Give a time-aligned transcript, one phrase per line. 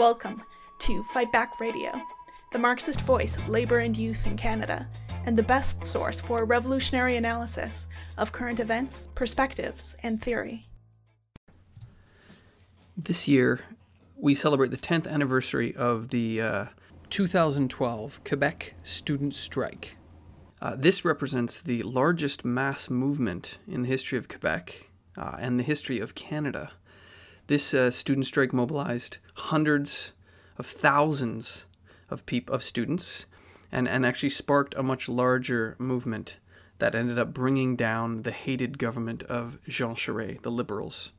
[0.00, 0.40] Welcome
[0.78, 1.92] to Fight Back Radio,
[2.52, 4.88] the Marxist voice of labor and youth in Canada,
[5.26, 10.70] and the best source for revolutionary analysis of current events, perspectives, and theory.
[12.96, 13.60] This year,
[14.16, 16.64] we celebrate the 10th anniversary of the uh,
[17.10, 19.98] 2012 Quebec student strike.
[20.62, 24.88] Uh, this represents the largest mass movement in the history of Quebec
[25.18, 26.72] uh, and the history of Canada.
[27.50, 30.12] This uh, student strike mobilized hundreds
[30.56, 31.66] of thousands
[32.08, 33.26] of peop- of students
[33.72, 36.36] and, and actually sparked a much larger movement
[36.78, 41.10] that ended up bringing down the hated government of Jean Charest, the Liberals.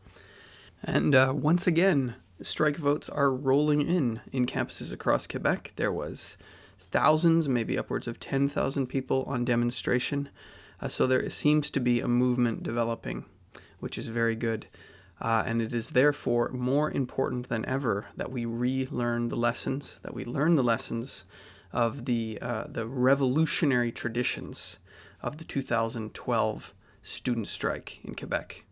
[0.81, 5.73] And uh, once again, strike votes are rolling in in campuses across Quebec.
[5.75, 6.37] There was
[6.79, 10.29] thousands, maybe upwards of 10,000 people on demonstration.
[10.79, 13.25] Uh, so there seems to be a movement developing,
[13.81, 14.67] which is very good.
[15.21, 20.15] Uh, and it is therefore more important than ever that we relearn the lessons, that
[20.15, 21.25] we learn the lessons
[21.71, 24.79] of the, uh, the revolutionary traditions
[25.21, 26.73] of the 2012
[27.03, 28.65] student strike in Quebec.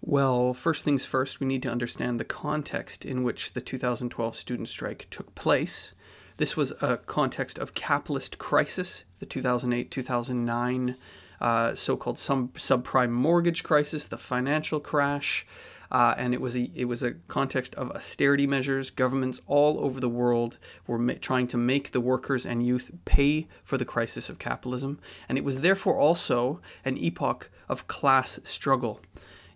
[0.00, 4.68] Well, first things first, we need to understand the context in which the 2012 student
[4.68, 5.92] strike took place.
[6.36, 10.94] This was a context of capitalist crisis, the 2008 2009
[11.40, 15.46] uh, so called subprime mortgage crisis, the financial crash.
[15.90, 18.90] Uh, and it was a it was a context of austerity measures.
[18.90, 23.46] Governments all over the world were ma- trying to make the workers and youth pay
[23.64, 29.00] for the crisis of capitalism, and it was therefore also an epoch of class struggle.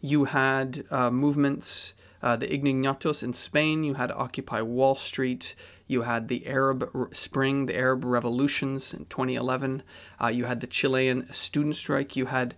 [0.00, 3.84] You had uh, movements, uh, the Indignados in Spain.
[3.84, 5.55] You had Occupy Wall Street.
[5.86, 9.83] You had the Arab Spring, the Arab revolutions in 2011.
[10.20, 12.16] Uh, you had the Chilean student strike.
[12.16, 12.55] You had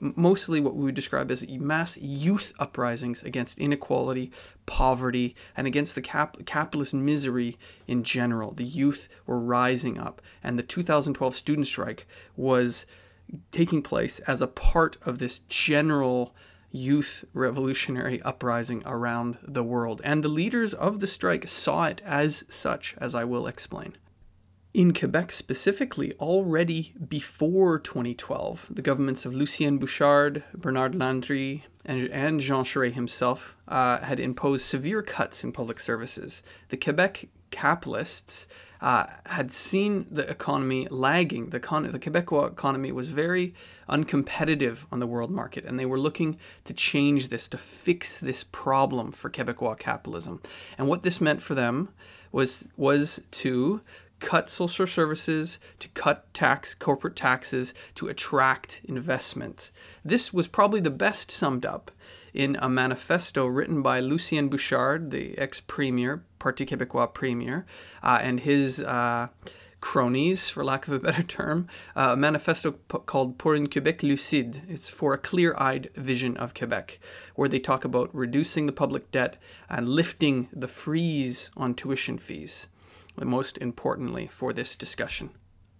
[0.00, 4.32] mostly what we would describe as mass youth uprisings against inequality,
[4.66, 8.52] poverty, and against the cap- capitalist misery in general.
[8.52, 12.84] The youth were rising up, and the 2012 student strike was
[13.52, 16.34] taking place as a part of this general
[16.72, 20.00] youth revolutionary uprising around the world.
[20.04, 23.96] And the leaders of the strike saw it as such, as I will explain.
[24.72, 32.38] In Quebec specifically, already before 2012, the governments of Lucien Bouchard, Bernard Landry, and, and
[32.38, 36.44] Jean Charest himself uh, had imposed severe cuts in public services.
[36.68, 38.46] The Quebec capitalists
[38.80, 41.50] uh, had seen the economy lagging.
[41.50, 43.54] The, con- the Quebecois economy was very
[43.88, 48.44] uncompetitive on the world market, and they were looking to change this, to fix this
[48.44, 50.40] problem for Quebecois capitalism.
[50.78, 51.88] And what this meant for them
[52.32, 53.80] was was to
[54.20, 59.70] cut social services, to cut tax corporate taxes, to attract investment.
[60.04, 61.90] This was probably the best summed up
[62.32, 67.66] in a manifesto written by Lucien Bouchard, the ex-premier, Parti Québécois premier,
[68.02, 69.28] uh, and his uh,
[69.80, 71.66] cronies, for lack of a better term,
[71.96, 74.62] uh, a manifesto p- called Pour un Québec lucide.
[74.68, 77.00] It's for a clear eyed vision of Quebec,
[77.34, 79.36] where they talk about reducing the public debt
[79.68, 82.68] and lifting the freeze on tuition fees
[83.26, 85.30] most importantly for this discussion.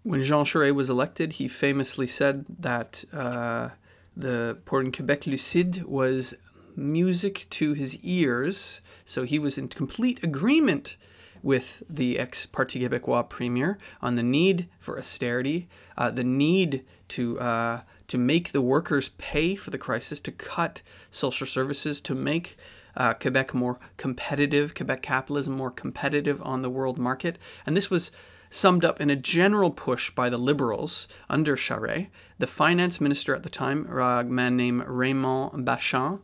[0.03, 3.71] When Jean Charest was elected, he famously said that uh,
[4.17, 6.35] the Pour un Québec lucide was
[6.77, 10.97] music to his ears, so he was in complete agreement
[11.43, 17.39] with the ex Parti Québécois premier on the need for austerity, uh, the need to
[17.41, 22.57] uh, to make the workers pay for the crisis, to cut social services, to make
[22.97, 27.39] uh, Quebec more competitive, Quebec capitalism more competitive on the world market.
[27.67, 28.11] And this was
[28.49, 32.09] summed up in a general push by the Liberals under Charest.
[32.39, 36.21] The finance minister at the time, a man named Raymond Bachand,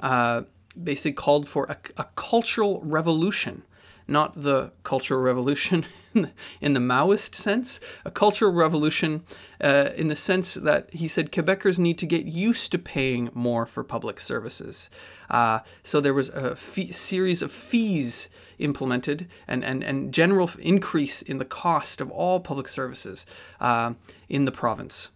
[0.00, 0.42] uh,
[0.82, 3.62] basically called for a, a cultural revolution
[4.08, 5.84] not the Cultural Revolution
[6.60, 9.24] in the Maoist sense, a cultural revolution
[9.60, 13.66] uh, in the sense that he said Quebecers need to get used to paying more
[13.66, 14.90] for public services.
[15.30, 21.22] Uh, so there was a fee- series of fees implemented and, and, and general increase
[21.22, 23.26] in the cost of all public services
[23.60, 23.94] uh,
[24.28, 25.10] in the province.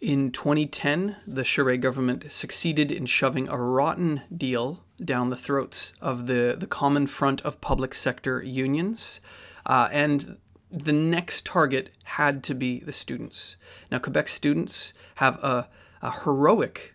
[0.00, 6.26] In 2010, the Charest government succeeded in shoving a rotten deal down the throats of
[6.26, 9.20] the, the common front of public sector unions.
[9.68, 10.38] Uh, and
[10.70, 13.56] the next target had to be the students.
[13.90, 15.68] Now, Quebec students have a,
[16.02, 16.94] a heroic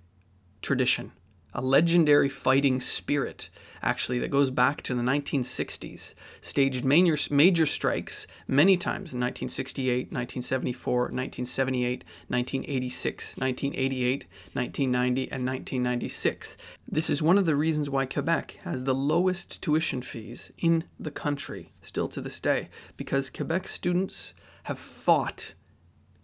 [0.62, 1.12] tradition
[1.54, 3.50] a legendary fighting spirit,
[3.84, 10.12] actually, that goes back to the 1960s, staged major, major strikes many times in 1968,
[10.12, 16.58] 1974, 1978, 1986, 1988, 1990, and 1996.
[16.88, 21.12] This is one of the reasons why Quebec has the lowest tuition fees in the
[21.12, 24.34] country, still to this day, because Quebec students
[24.64, 25.54] have fought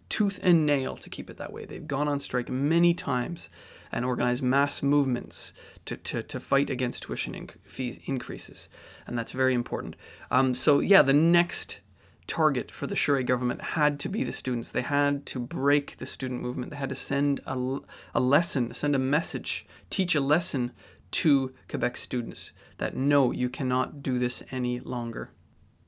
[0.08, 1.64] tooth and nail to keep it that way.
[1.64, 3.48] They've gone on strike many times
[3.92, 5.52] and organize mass movements
[5.84, 8.68] to, to, to fight against tuition inc- fees increases.
[9.06, 9.96] And that's very important.
[10.30, 11.80] Um, so, yeah, the next
[12.26, 14.70] target for the Charest government had to be the students.
[14.70, 16.70] They had to break the student movement.
[16.70, 17.78] They had to send a,
[18.14, 20.70] a lesson, send a message, teach a lesson
[21.10, 25.30] to Quebec students that no, you cannot do this any longer.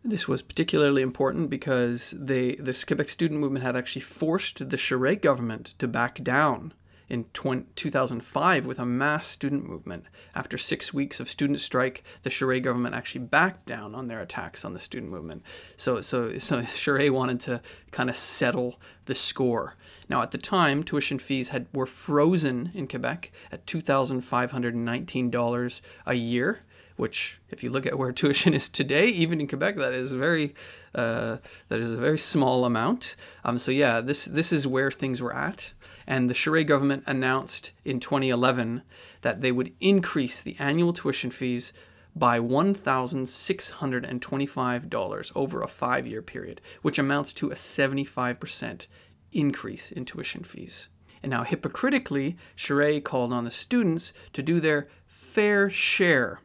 [0.05, 5.23] This was particularly important because they, the Quebec student movement had actually forced the Charest
[5.23, 6.75] government to back down
[7.09, 10.05] in 20, 2005 with a mass student movement.
[10.35, 14.65] After six weeks of student strike, the Charest government actually backed down on their attacks
[14.65, 15.43] on the student movement.
[15.77, 17.61] So, so, so Charest wanted to
[17.91, 19.75] kind of settle the score.
[20.09, 26.63] Now, at the time, tuition fees had were frozen in Quebec at $2,519 a year
[26.97, 30.55] which, if you look at where tuition is today, even in Quebec, that is very
[30.95, 33.17] uh, that is a very small amount.
[33.45, 35.73] Um, so yeah, this this is where things were at,
[36.07, 38.83] and the Charest government announced in 2011
[39.23, 41.73] that they would increase the annual tuition fees
[42.15, 48.87] by $1,625 over a five year period, which amounts to a 75%
[49.33, 50.91] increase in tuition fees.
[51.23, 56.41] And now, hypocritically, Charest called on the students to do their fair share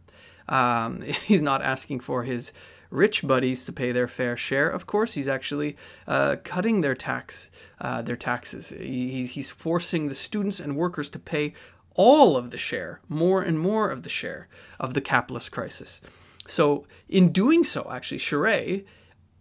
[0.49, 2.53] um, he's not asking for his
[2.89, 4.69] rich buddies to pay their fair share.
[4.69, 5.75] Of course, he's actually
[6.07, 7.49] uh, cutting their tax,
[7.81, 8.69] uh, their taxes.
[8.69, 11.53] He, he's forcing the students and workers to pay
[11.95, 14.47] all of the share, more and more of the share
[14.79, 15.99] of the capitalist crisis.
[16.47, 18.85] So, in doing so, actually, Charest,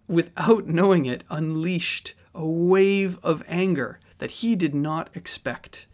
[0.09, 5.87] without knowing it, unleashed a wave of anger that he did not expect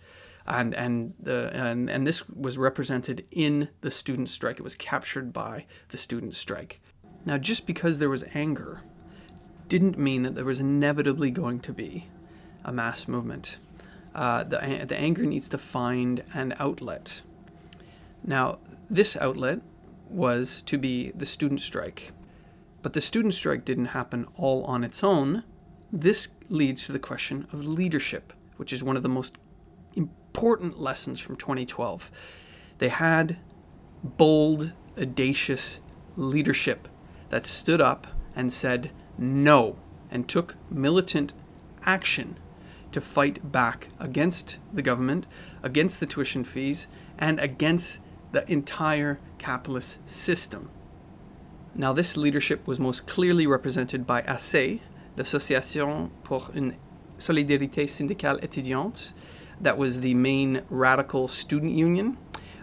[0.47, 4.59] and and the and, and this was represented in the student strike.
[4.59, 6.81] It was captured by the student strike.
[7.25, 8.81] Now, just because there was anger,
[9.69, 12.09] didn't mean that there was inevitably going to be
[12.65, 13.59] a mass movement.
[14.15, 17.23] Uh, the the anger needs to find an outlet.
[18.25, 18.59] Now,
[18.91, 19.61] this outlet
[20.09, 22.13] was to be the student strike.
[22.83, 25.45] But the student strike didn't happen all on its own.
[25.93, 29.39] This leads to the question of leadership, which is one of the most
[30.33, 32.11] important lessons from 2012.
[32.79, 33.37] They had
[34.03, 35.81] bold, audacious
[36.17, 36.89] leadership
[37.29, 39.77] that stood up and said no
[40.11, 41.35] and took militant
[41.85, 42.39] action
[42.93, 45.27] to fight back against the government,
[45.63, 46.89] against the tuition fees,
[47.19, 48.01] and against
[48.33, 50.71] the entire capitalist system.
[51.75, 54.81] Now, this leadership was most clearly represented by ASSE,
[55.15, 56.77] l'Association pour une
[57.19, 59.13] Solidarité Syndicale Étudiante,
[59.61, 62.19] that was the main radical student union.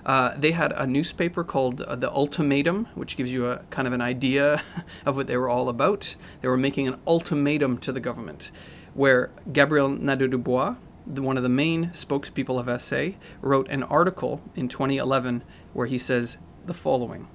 [0.06, 3.94] Uh, they had a newspaper called uh, The Ultimatum, which gives you a kind of
[3.94, 4.62] an idea
[5.06, 6.16] of what they were all about.
[6.42, 8.52] They were making an ultimatum to the government,
[8.94, 10.76] where Gabriel Nadeau-Dubois,
[11.06, 15.44] one of the main spokespeople of ASSE, wrote an article in 2011
[15.74, 17.28] where he says the following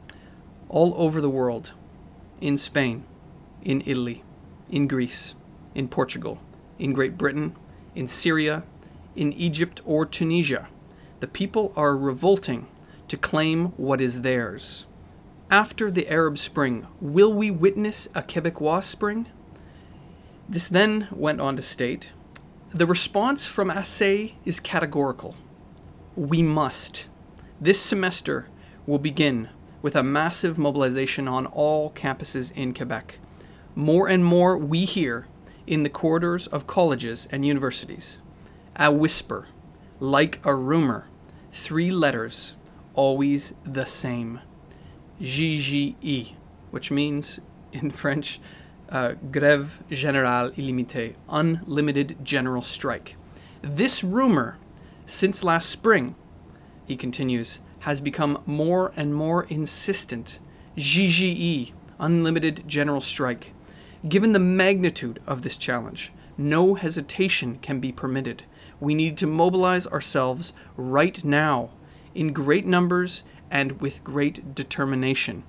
[0.69, 1.75] All over the world,
[2.41, 3.05] in Spain,
[3.63, 4.25] in Italy,
[4.71, 5.35] in Greece,
[5.75, 6.41] in Portugal,
[6.79, 7.57] in Great Britain,
[7.95, 8.65] in Syria,
[9.17, 10.69] in Egypt or Tunisia.
[11.21, 12.67] The people are revolting
[13.09, 14.87] to claim what is theirs.
[15.51, 19.27] After the Arab Spring, will we witness a Quebecois Spring?
[20.49, 22.13] This then went on to state
[22.75, 25.37] the response from ASSE is categorical.
[26.17, 27.07] We must.
[27.61, 28.49] This semester
[28.85, 29.49] will begin
[29.81, 33.21] with a massive mobilization on all campuses in Quebec.
[33.77, 35.29] More and more we hear
[35.69, 38.19] in the corridors of colleges and universities
[38.77, 39.47] a whisper,
[40.01, 41.07] like a rumor,
[41.53, 42.57] three letters,
[42.95, 44.41] always the same.
[45.21, 46.33] GGI,
[46.71, 47.41] which means
[47.73, 48.41] in French,
[48.91, 53.17] uh, Grève Générale Illimitée, Unlimited General Strike.
[53.63, 54.59] This rumor,
[55.07, 56.15] since last spring,
[56.85, 60.39] he continues, has become more and more insistent.
[60.77, 63.53] GGI, Unlimited General Strike.
[64.09, 68.43] Given the magnitude of this challenge, no hesitation can be permitted.
[68.85, 71.71] We need to mobilize ourselves right now
[72.15, 75.45] in great numbers and with great determination.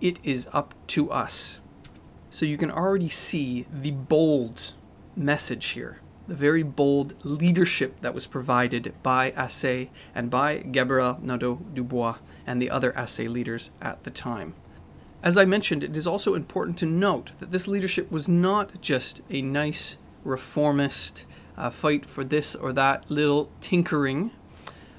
[0.00, 1.60] It is up to us.
[2.30, 4.72] So you can already see the bold
[5.14, 12.16] message here, the very bold leadership that was provided by ASSE and by Gabriel Nadeau-Dubois
[12.44, 14.54] and the other ASSE leaders at the time.
[15.22, 19.20] As I mentioned, it is also important to note that this leadership was not just
[19.30, 21.24] a nice reformist
[21.60, 24.30] uh, fight for this or that little tinkering.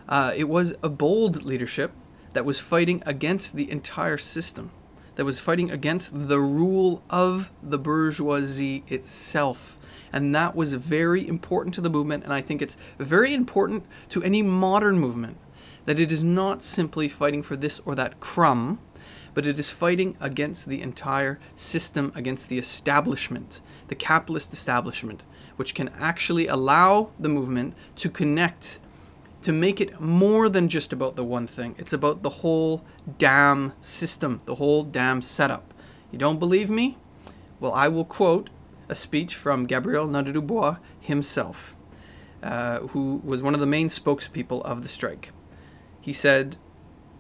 [0.08, 1.92] Uh, it was a bold leadership
[2.34, 4.72] that was fighting against the entire system,
[5.16, 9.80] that was fighting against the rule of the bourgeoisie itself.
[10.14, 14.22] And that was very important to the movement, and I think it's very important to
[14.22, 15.38] any modern movement
[15.86, 18.80] that it is not simply fighting for this or that crumb,
[19.34, 25.24] but it is fighting against the entire system, against the establishment, the capitalist establishment,
[25.62, 28.80] which can actually allow the movement to connect,
[29.44, 31.76] to make it more than just about the one thing.
[31.78, 32.84] It's about the whole
[33.20, 35.72] damn system, the whole damn setup.
[36.12, 36.98] You don't believe me?
[37.60, 38.50] Well, I will quote
[38.90, 41.78] a speech from Gabriel Nadeau-Dubois himself,
[42.42, 45.32] uh, who was one of the main spokespeople of the strike.
[46.00, 46.58] He said,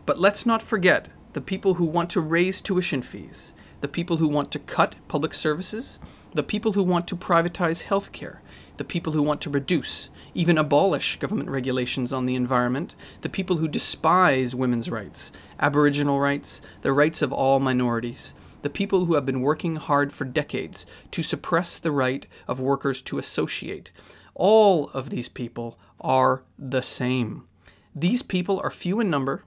[0.07, 4.27] But let's not forget the people who want to raise tuition fees, the people who
[4.27, 5.99] want to cut public services,
[6.33, 8.37] the people who want to privatize healthcare,
[8.77, 13.57] the people who want to reduce, even abolish government regulations on the environment, the people
[13.57, 19.25] who despise women's rights, Aboriginal rights, the rights of all minorities, the people who have
[19.25, 23.91] been working hard for decades to suppress the right of workers to associate.
[24.35, 27.47] All of these people are the same.
[27.95, 29.43] These people are few in number,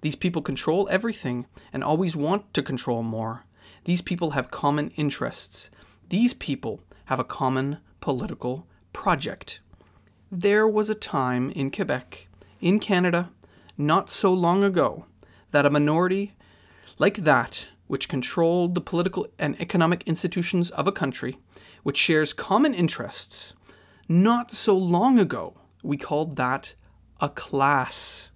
[0.00, 3.44] these people control everything and always want to control more.
[3.88, 5.70] These people have common interests.
[6.10, 9.60] These people have a common political project.
[10.30, 12.28] There was a time in Quebec,
[12.60, 13.30] in Canada,
[13.78, 15.06] not so long ago,
[15.52, 16.34] that a minority
[16.98, 21.38] like that, which controlled the political and economic institutions of a country,
[21.82, 23.54] which shares common interests,
[24.06, 26.74] not so long ago, we called that
[27.22, 28.28] a class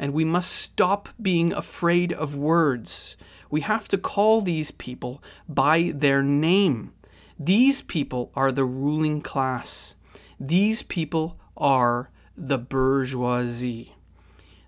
[0.00, 3.16] and we must stop being afraid of words.
[3.50, 6.92] We have to call these people by their name.
[7.38, 9.94] These people are the ruling class.
[10.40, 13.94] These people are the bourgeoisie.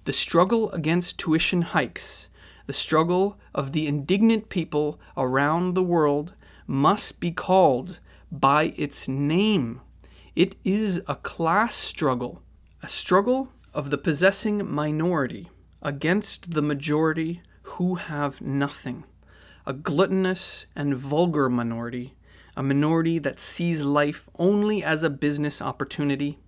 [0.05, 2.31] The struggle against tuition hikes,
[2.67, 6.35] the struggle of the indignant people around the world,
[6.67, 9.81] must be called by its name.
[10.37, 12.43] It is a class struggle,
[12.83, 15.49] a struggle of the possessing minority
[15.83, 17.43] against the majority
[17.77, 19.05] who have nothing,
[19.67, 22.15] a gluttonous and vulgar minority,
[22.57, 26.39] a minority that sees life only as a business opportunity,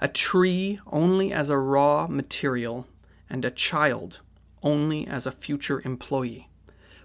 [0.00, 2.86] a tree only as a raw material,
[3.28, 4.20] and a child
[4.62, 6.48] only as a future employee.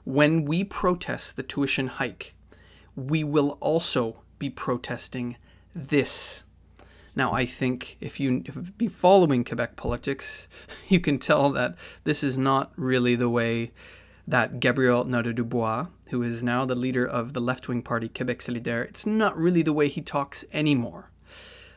[0.04, 2.36] When we protest the tuition hike,
[2.96, 5.38] we will also be protesting
[5.74, 6.44] this.
[7.16, 8.42] Now, I think if you
[8.78, 10.48] be following Quebec politics,
[10.88, 13.72] you can tell that this is not really the way
[14.28, 19.06] that Gabriel Nadeau-Dubois, who is now the leader of the left-wing party Quebec Solidaire, it's
[19.06, 21.10] not really the way he talks anymore.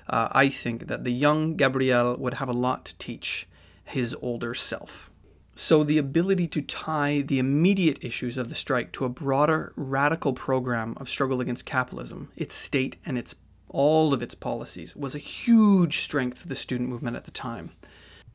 [0.08, 3.48] Uh, I think that the young Gabriel would have a lot to teach
[3.84, 5.10] his older self.
[5.56, 10.32] So, the ability to tie the immediate issues of the strike to a broader, radical
[10.32, 13.36] program of struggle against capitalism, its state, and its
[13.74, 17.72] all of its policies, was a huge strength for the student movement at the time.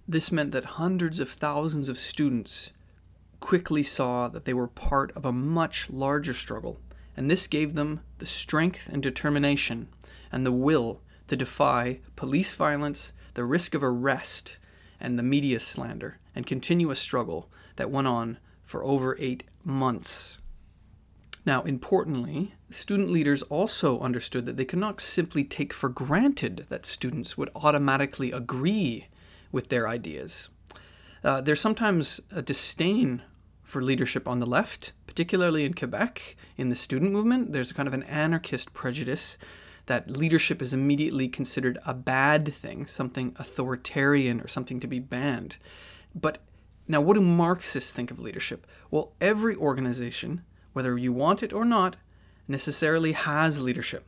[0.07, 2.71] This meant that hundreds of thousands of students
[3.39, 6.77] quickly saw that they were part of a much larger struggle,
[7.15, 9.87] and this gave them the strength and determination
[10.31, 14.57] and the will to defy police violence, the risk of arrest,
[14.99, 20.38] and the media slander, and continue a struggle that went on for over eight months.
[21.45, 26.85] Now, importantly, student leaders also understood that they could not simply take for granted that
[26.85, 29.07] students would automatically agree
[29.51, 30.49] with their ideas.
[31.23, 33.23] Uh, there's sometimes a disdain
[33.63, 37.53] for leadership on the left, particularly in Quebec, in the student movement.
[37.53, 39.37] There's kind of an anarchist prejudice
[39.85, 45.57] that leadership is immediately considered a bad thing, something authoritarian or something to be banned.
[46.13, 46.39] But
[46.87, 48.65] now, what do Marxists think of leadership?
[48.89, 50.43] Well, every organization
[50.79, 51.97] whether you want it or not,
[52.47, 54.05] necessarily has leadership.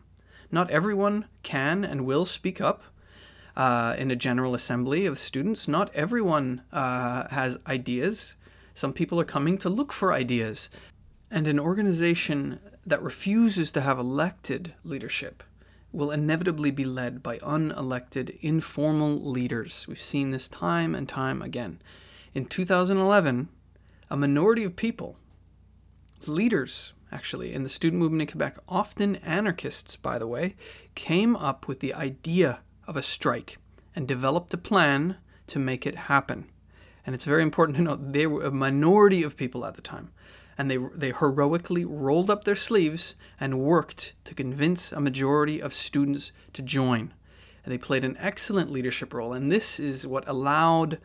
[0.49, 2.81] Not everyone can and will speak up
[3.57, 5.67] uh, in a general assembly of students.
[5.67, 8.37] Not everyone uh, has ideas.
[8.73, 10.69] Some people are coming to look for ideas.
[11.29, 15.43] And an organization that refuses to have elected leadership
[15.91, 19.89] will inevitably be led by unelected, informal leaders.
[19.89, 21.81] We've seen this time and time again.
[22.33, 23.49] In 2011,
[24.09, 25.17] a minority of people
[26.27, 30.55] leaders actually, in the student movement in Quebec, often anarchists, by the way,
[30.95, 33.57] came up with the idea of a strike
[33.95, 36.47] and developed a plan to make it happen.
[37.05, 40.11] And it's very important to note they were a minority of people at the time.
[40.57, 45.73] And they, they heroically rolled up their sleeves and worked to convince a majority of
[45.73, 47.13] students to join.
[47.63, 49.33] And they played an excellent leadership role.
[49.33, 50.99] And this is what allowed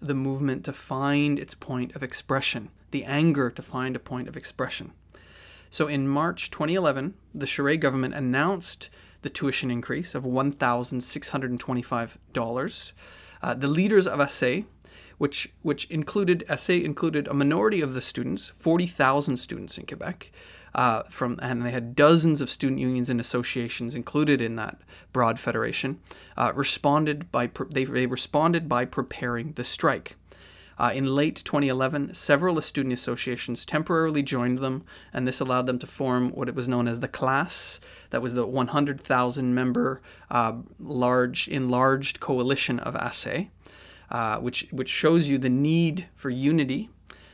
[0.00, 4.36] the movement to find its point of expression, the anger to find a point of
[4.36, 4.92] expression.
[5.70, 8.90] So in March 2011, the Charest government announced
[9.22, 12.92] the tuition increase of $1,625.
[13.42, 14.66] Uh, the leaders of ASSE,
[15.18, 20.32] which which included ASSE included a minority of the students, 40,000 students in Quebec,
[20.74, 24.80] uh, from and they had dozens of student unions and associations included in that
[25.12, 26.00] broad federation.
[26.36, 30.16] Uh, responded by they, they responded by preparing the strike.
[30.80, 34.82] Uh, in late 2011, several student associations temporarily joined them,
[35.12, 37.80] and this allowed them to form what it was known as the CLASSE.
[38.08, 43.50] That was the 100,000 member uh, large enlarged coalition of ASSE,
[44.10, 46.88] uh, which which shows you the need for unity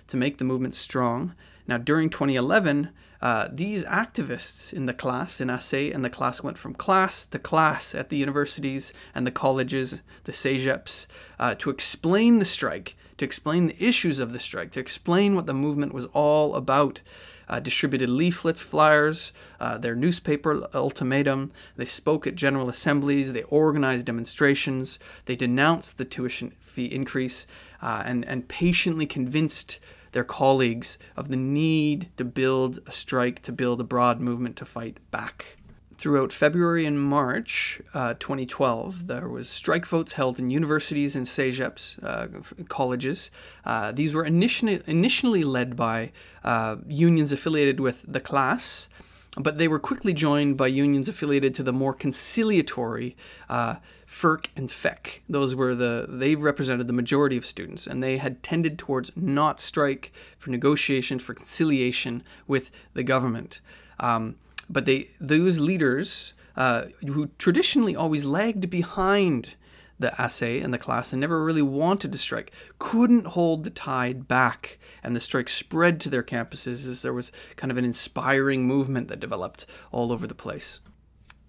[0.08, 1.32] to make the movement strong.
[1.68, 2.90] Now, during 2011,
[3.22, 7.38] uh, these activists in the CLASSE, in ASSE, and the CLASSE went from class to
[7.38, 11.06] class at the universities and the colleges, the CEGEPs,
[11.38, 15.46] uh, to explain the strike, to explain the issues of the strike, to explain what
[15.46, 17.00] the movement was all about.
[17.48, 21.52] Uh, distributed leaflets, flyers, uh, their newspaper ultimatum.
[21.76, 23.32] They spoke at general assemblies.
[23.32, 24.98] They organized demonstrations.
[25.26, 27.46] They denounced the tuition fee increase
[27.80, 29.78] uh, and, and patiently convinced
[30.10, 34.64] their colleagues of the need to build a strike, to build a broad movement to
[34.64, 35.56] fight back.
[35.98, 42.02] Throughout February and March uh, 2012, there was strike votes held in universities and CEGEPs,
[42.02, 43.30] uh, colleges.
[43.64, 46.12] Uh, these were initially, initially led by
[46.44, 48.90] uh, unions affiliated with the CLASSE,
[49.38, 53.16] but they were quickly joined by unions affiliated to the more conciliatory
[53.48, 53.76] uh,
[54.06, 55.20] FEUQ and FECQ.
[55.30, 59.60] Those were the they represented the majority of students, and they had tended towards not
[59.60, 63.62] strike for negotiation for conciliation with the government.
[63.98, 64.36] Um,
[64.68, 69.56] but they those leaders uh, who traditionally always lagged behind
[69.98, 74.28] the ASSE and the CLASSE and never really wanted to strike couldn't hold the tide
[74.28, 74.78] back.
[75.02, 79.08] And the strike spread to their campuses as there was kind of an inspiring movement
[79.08, 80.80] that developed all over the place.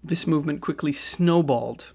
[0.02, 1.92] This movement quickly snowballed.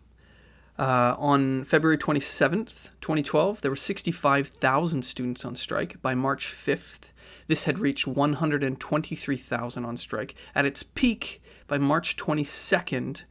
[0.77, 6.01] Uh, on February 27th, 2012, there were 65,000 students on strike.
[6.01, 7.11] By March 5th,
[7.47, 10.35] this had reached 123,000 on strike.
[10.55, 13.23] At its peak, by March 22nd,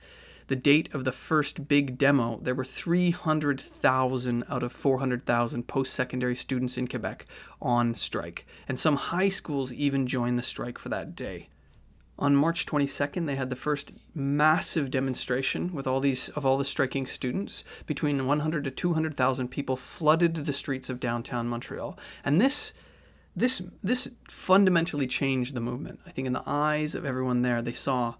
[0.48, 6.34] the date of the first big demo, there were 300,000 out of 400,000 post secondary
[6.34, 7.26] students in Quebec
[7.60, 8.46] on strike.
[8.68, 11.48] And some high schools even joined the strike for that day.
[12.18, 16.64] On March 22nd, they had the first massive demonstration with all these of all the
[16.64, 17.64] striking students.
[17.86, 22.74] Between 100 to 200,000 people flooded the streets of downtown Montreal, and this
[23.34, 26.00] this this fundamentally changed the movement.
[26.06, 28.14] I think in the eyes of everyone there, they saw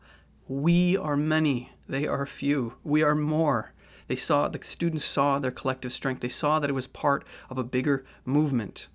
[0.48, 3.72] we are many, they are few, we are more.
[4.08, 6.20] They saw the students saw their collective strength.
[6.20, 8.88] They saw that it was part of a bigger movement.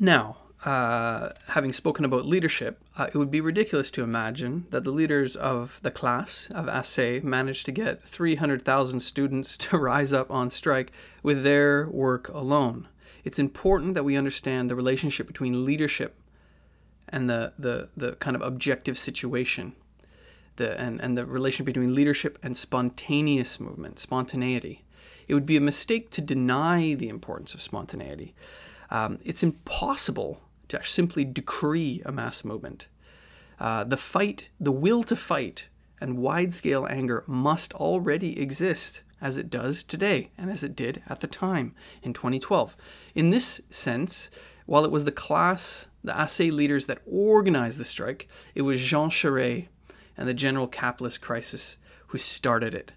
[0.00, 4.90] Now, uh, having spoken about leadership, uh, it would be ridiculous to imagine that the
[4.90, 10.50] leaders of the CLASSE of ASSE managed to get 300,000 students to rise up on
[10.50, 10.90] strike
[11.22, 12.88] with their work alone.
[13.24, 16.16] It's important that we understand the relationship between leadership
[17.08, 19.74] and the, the, the kind of objective situation,
[20.56, 24.84] the, and, and the relation between leadership and spontaneous movement, spontaneity.
[25.26, 28.34] It would be a mistake to deny the importance of spontaneity.
[28.90, 32.88] Um, it's impossible to simply decree a mass movement.
[33.58, 35.68] Uh, the fight, the will to fight,
[36.00, 41.02] and wide scale anger must already exist as it does today and as it did
[41.08, 42.76] at the time in 2012.
[43.14, 44.30] In this sense,
[44.66, 49.10] while it was the CLASSE, the ASSE leaders that organized the strike, it was Jean
[49.10, 49.68] Charest
[50.16, 51.78] and the general capitalist crisis
[52.08, 52.92] who started it.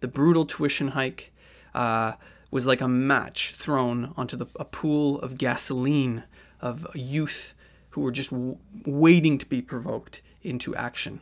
[0.00, 1.32] The brutal tuition hike
[1.74, 2.12] uh,
[2.50, 6.24] was like a match thrown onto the, a pool of gasoline
[6.60, 7.54] of youth
[7.90, 11.20] who were just w- waiting to be provoked into action.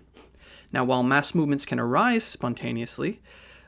[0.72, 3.20] Now, while mass movements can arise spontaneously,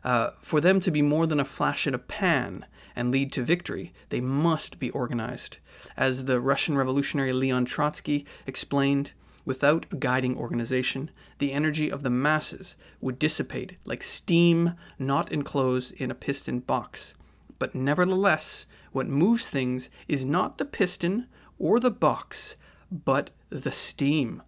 [0.07, 2.65] uh, for them to be more than a flash in a pan
[2.95, 5.57] and lead to victory, they must be organized.
[5.97, 9.13] As the Russian revolutionary Leon Trotsky explained,
[9.45, 15.93] without a guiding organization, the energy of the masses would dissipate like steam not enclosed
[15.95, 17.15] in a piston box.
[17.59, 21.27] But nevertheless, what moves things is not the piston
[21.59, 22.57] or the box,
[22.93, 24.41] but the steam.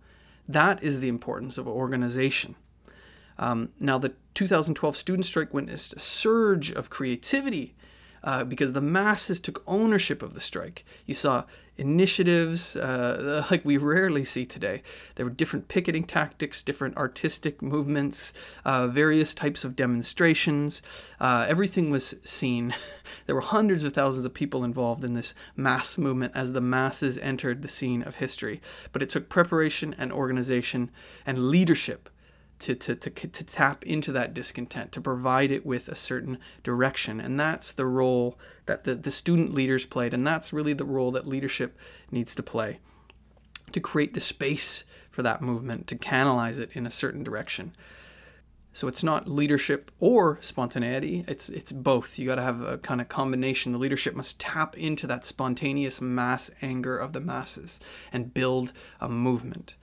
[0.47, 2.55] That is the importance of organization.
[3.39, 7.75] Um, now, the 2012 student strike witnessed a surge of creativity
[8.23, 10.85] uh, because the masses took ownership of the strike.
[11.07, 11.45] You saw
[11.77, 14.83] initiatives uh, like we rarely see today.
[15.15, 18.33] There were different picketing tactics, different artistic movements,
[18.65, 20.83] uh, various types of demonstrations.
[21.21, 22.75] Uh, everything was seen.
[23.27, 27.19] there were hundreds of thousands of people involved in this mass movement as the masses
[27.19, 28.61] entered the scene of history.
[28.93, 30.91] But it took preparation and organization
[31.25, 32.09] and leadership
[32.61, 37.21] to, to, to, to tap into that discontent, to provide it with a certain direction.
[37.21, 40.13] And that's the role that the, the student leaders played.
[40.13, 41.77] And that's really the role that leadership
[42.11, 42.79] needs to play
[43.73, 47.75] to create the space for that movement, to canalize it in a certain direction.
[48.73, 51.25] So it's not leadership or spontaneity.
[51.27, 52.19] It's it's both.
[52.19, 53.73] You got to have a kind of combination.
[53.73, 57.81] The leadership must tap into that spontaneous mass anger of the masses
[58.13, 59.75] and build a movement.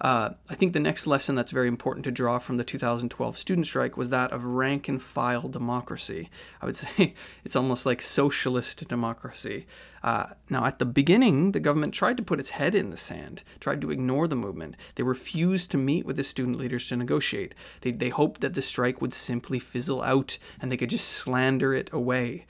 [0.00, 3.66] Uh, I think the next lesson that's very important to draw from the 2012 student
[3.66, 6.30] strike was that of rank and file democracy.
[6.60, 9.66] I would say it's almost like socialist democracy.
[10.02, 13.42] Uh, now, at the beginning, the government tried to put its head in the sand,
[13.58, 14.76] tried to ignore the movement.
[14.94, 17.54] They refused to meet with the student leaders to negotiate.
[17.80, 21.74] They, they hoped that the strike would simply fizzle out and they could just slander
[21.74, 22.46] it away.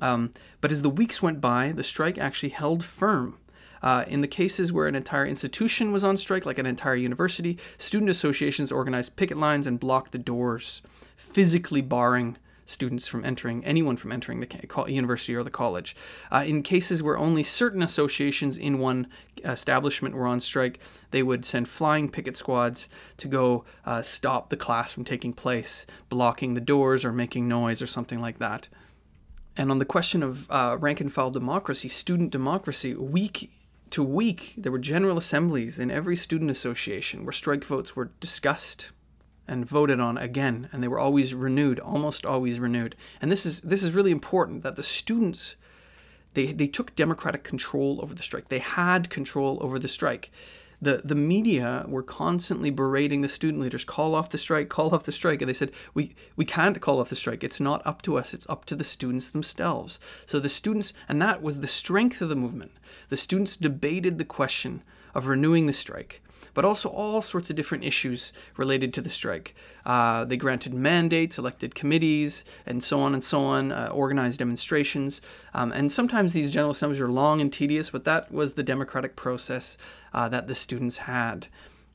[0.00, 3.38] Um, but as the weeks went by, the strike actually held firm.
[3.84, 7.58] Uh, in the cases where an entire institution was on strike, like an entire university,
[7.76, 10.80] student associations organized picket lines and blocked the doors,
[11.16, 15.94] physically barring students from entering, anyone from entering the university or the college.
[16.32, 19.06] Uh, in cases where only certain associations in one
[19.44, 24.56] establishment were on strike, they would send flying picket squads to go uh, stop the
[24.56, 28.66] class from taking place, blocking the doors or making noise or something like that.
[29.58, 33.50] And on the question of uh, rank and file democracy, student democracy, week
[33.94, 38.90] to week, there were general assemblies in every student association where strike votes were discussed
[39.46, 42.96] and voted on again, and they were always renewed, almost always renewed.
[43.22, 45.54] And this is this is really important that the students
[46.32, 48.48] they, they took democratic control over the strike.
[48.48, 50.32] They had control over the strike
[50.84, 55.04] the the media were constantly berating the student leaders call off the strike call off
[55.04, 57.42] the strike and they said we we can't call off the strike.
[57.42, 58.34] It's not up to us.
[58.34, 59.98] It's up to the students themselves.
[60.26, 62.72] So the students and that was the strength of the movement.
[63.08, 64.82] The students debated the question
[65.14, 66.20] of renewing the strike
[66.54, 69.54] but also all sorts of different issues related to the strike.
[69.84, 75.20] Uh, they granted mandates, elected committees, and so on and so on, uh, organized demonstrations.
[75.52, 79.16] Um, and sometimes these General Assemblies are long and tedious, but that was the democratic
[79.16, 79.76] process
[80.14, 81.48] uh, that the students had.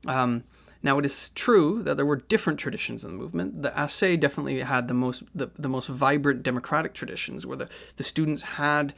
[0.05, 0.43] Um,
[0.81, 3.63] now it is true that there were different traditions in the movement.
[3.63, 8.03] The ASSE definitely had the most the, the most vibrant democratic traditions, where the, the
[8.03, 8.93] students had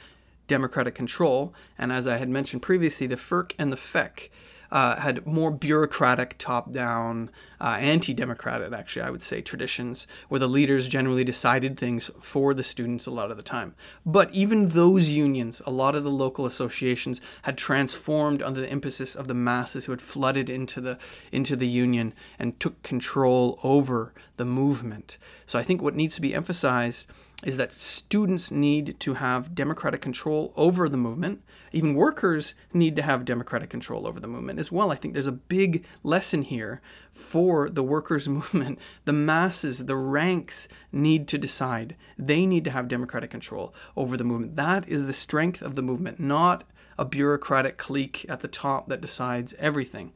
[0.52, 1.54] democratic control.
[1.78, 4.28] And as I had mentioned previously, the FEUQ and the FECQ
[4.70, 10.40] uh, had more bureaucratic, top down, uh, anti democratic, actually, I would say, traditions where
[10.40, 13.76] the leaders generally decided things for the students a lot of the time.
[14.06, 19.16] But even those unions, a lot of the local associations, had transformed under the emphasis
[19.16, 20.98] of the masses who had flooded into the,
[21.32, 25.18] into the union and took control over the movement.
[25.46, 27.08] So I think what needs to be emphasized
[27.44, 31.44] is that students need to have democratic control over the movement.
[31.72, 34.92] Even workers need to have democratic control over the movement as well.
[34.92, 38.80] I think there's a big lesson here for the workers' movement.
[39.06, 41.96] The masses, the ranks need to decide.
[42.18, 44.56] They need to have democratic control over the movement.
[44.56, 46.64] That is the strength of the movement, not
[46.98, 50.14] a bureaucratic clique at the top that decides everything.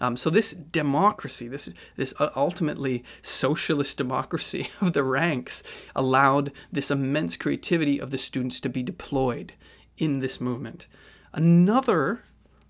[0.00, 5.62] Um, so this democracy, this this ultimately socialist democracy of the ranks,
[5.94, 9.54] allowed this immense creativity of the students to be deployed
[9.96, 10.86] in this movement.
[11.32, 12.22] Another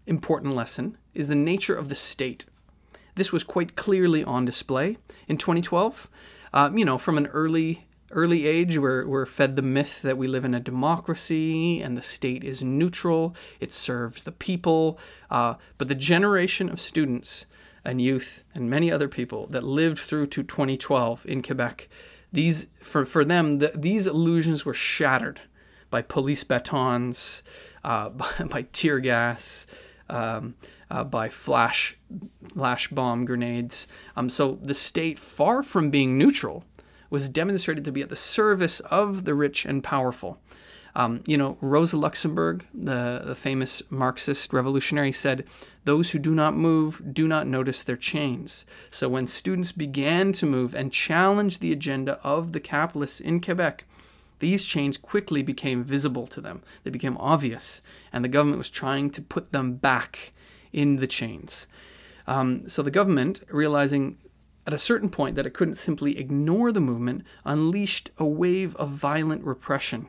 [0.06, 2.46] important lesson is the nature of the state.
[3.16, 6.08] This was quite clearly on display in 2012.
[6.52, 10.28] Uh, you know, from an early early age, we're, we're fed the myth that we
[10.28, 14.98] live in a democracy and the state is neutral, it serves the people.
[15.30, 17.46] Uh, but the generation of students
[17.84, 21.88] and youth and many other people that lived through to 2012 in Quebec,
[22.32, 25.40] these for, for them, the, these illusions were shattered
[25.90, 27.42] by police batons,
[27.84, 29.66] uh, by, by, tear gas,
[30.08, 30.54] um,
[30.90, 31.96] uh, by flash,
[32.52, 33.88] flash bomb grenades.
[34.16, 36.64] Um, so the state, far from being neutral,
[37.10, 40.38] was demonstrated to be at the service of the rich and powerful.
[40.96, 45.44] Um, you know, Rosa Luxemburg, the, the famous Marxist revolutionary, said,
[45.84, 48.64] Those who do not move do not notice their chains.
[48.90, 53.84] So when students began to move and challenge the agenda of the capitalists in Quebec,
[54.38, 56.62] these chains quickly became visible to them.
[56.82, 60.32] They became obvious, and the government was trying to put them back
[60.72, 61.66] in the chains.
[62.26, 64.16] Um, so the government, realizing
[64.66, 68.90] at a certain point that it couldn't simply ignore the movement, unleashed a wave of
[68.90, 70.08] violent repression.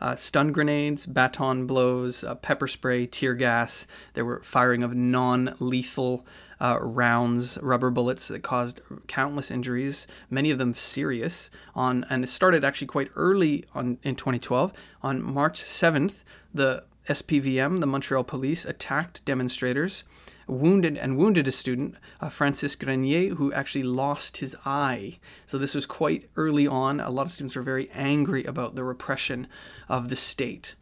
[0.00, 3.86] Uh, stun grenades, baton blows, uh, pepper spray, tear gas.
[4.14, 6.24] There were firing of non lethal
[6.60, 11.50] uh, rounds, rubber bullets that caused countless injuries, many of them serious.
[11.74, 14.72] On and it started actually quite early on in 2012.
[15.02, 16.22] On March 7th,
[16.54, 20.04] the SPVM, the Montreal Police, attacked demonstrators,
[20.46, 25.18] wounded and wounded a student, uh, Francis Grenier, who actually lost his eye.
[25.44, 27.00] So this was quite early on.
[27.00, 29.48] A lot of students were very angry about the repression
[29.88, 30.76] of the state.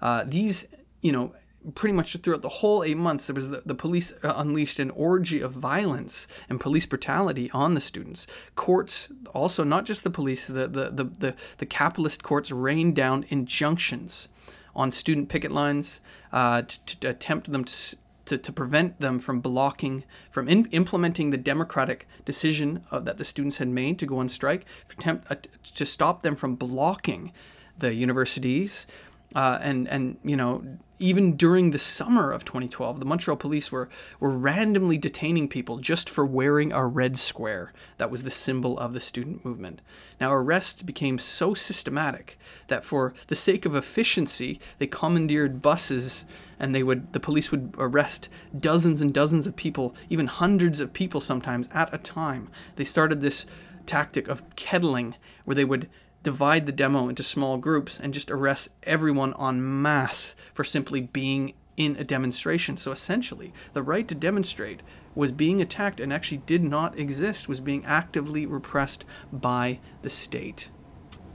[0.00, 0.68] Uh, these,
[1.00, 1.34] you know,
[1.74, 4.90] pretty much throughout the whole eight months, there was the, the police uh, unleashed an
[4.90, 8.28] orgy of violence and police brutality on the students.
[8.54, 13.24] Courts, also not just the police, the the the the, the capitalist courts rained down
[13.28, 14.28] injunctions
[14.74, 16.00] on student picket lines
[16.32, 21.30] uh, to, to, attempt them to, to, to, prevent them from blocking, from in, implementing
[21.30, 25.30] the democratic decision uh, that the students had made to go on strike, to, attempt,
[25.30, 25.36] uh,
[25.74, 27.32] to stop them from blocking
[27.78, 28.86] the universities.
[29.34, 30.62] Uh, and and you know
[31.02, 33.88] even during the summer of 2012, the Montreal police were
[34.20, 38.92] were randomly detaining people just for wearing a red square that was the symbol of
[38.92, 39.82] the student movement.
[40.20, 42.38] Now arrests became so systematic
[42.68, 46.24] that for the sake of efficiency, they commandeered buses
[46.60, 50.92] and they would the police would arrest dozens and dozens of people, even hundreds of
[50.92, 52.48] people sometimes at a time.
[52.76, 53.44] They started this
[53.86, 55.88] tactic of kettling where they would
[56.22, 61.54] divide the demo into small groups and just arrest everyone en masse for simply being
[61.76, 62.76] in a demonstration.
[62.76, 64.80] So essentially, the right to demonstrate
[65.14, 70.70] was being attacked and actually did not exist, was being actively repressed by the state.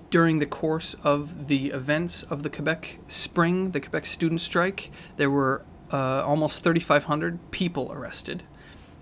[0.10, 5.30] During the course of the events of the Quebec Spring, the Quebec student strike, there
[5.30, 8.43] were uh, almost 3,500 people arrested,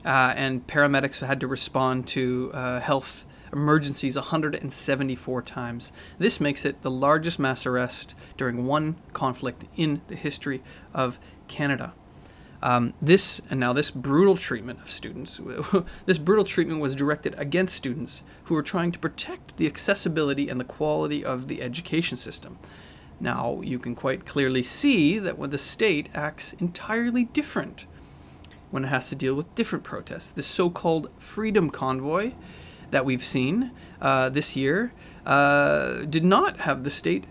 [0.03, 3.24] uh, and paramedics had to respond to uh, health
[3.55, 5.91] emergencies 174 times.
[6.19, 10.61] This makes it the largest mass arrest during one conflict in the history
[10.93, 11.93] of Canada.
[12.61, 15.39] Um, this and now this brutal treatment of students,
[16.05, 20.59] this brutal treatment was directed against students who were trying to protect the accessibility and
[20.59, 22.57] the quality of the education system.
[23.19, 27.85] Now you can quite clearly see that when the state acts entirely different
[28.71, 30.31] when it has to deal with different protests.
[30.31, 32.33] This so-called freedom convoy
[32.91, 33.71] that we've seen
[34.01, 34.93] uh, this year
[35.25, 37.25] uh, did not have the state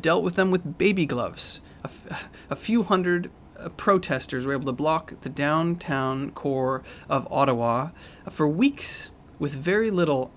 [0.00, 1.60] dealt with them with baby gloves.
[1.82, 7.26] A, f- a few hundred uh, protesters were able to block the downtown core of
[7.30, 7.90] Ottawa
[8.30, 10.30] for weeks with very little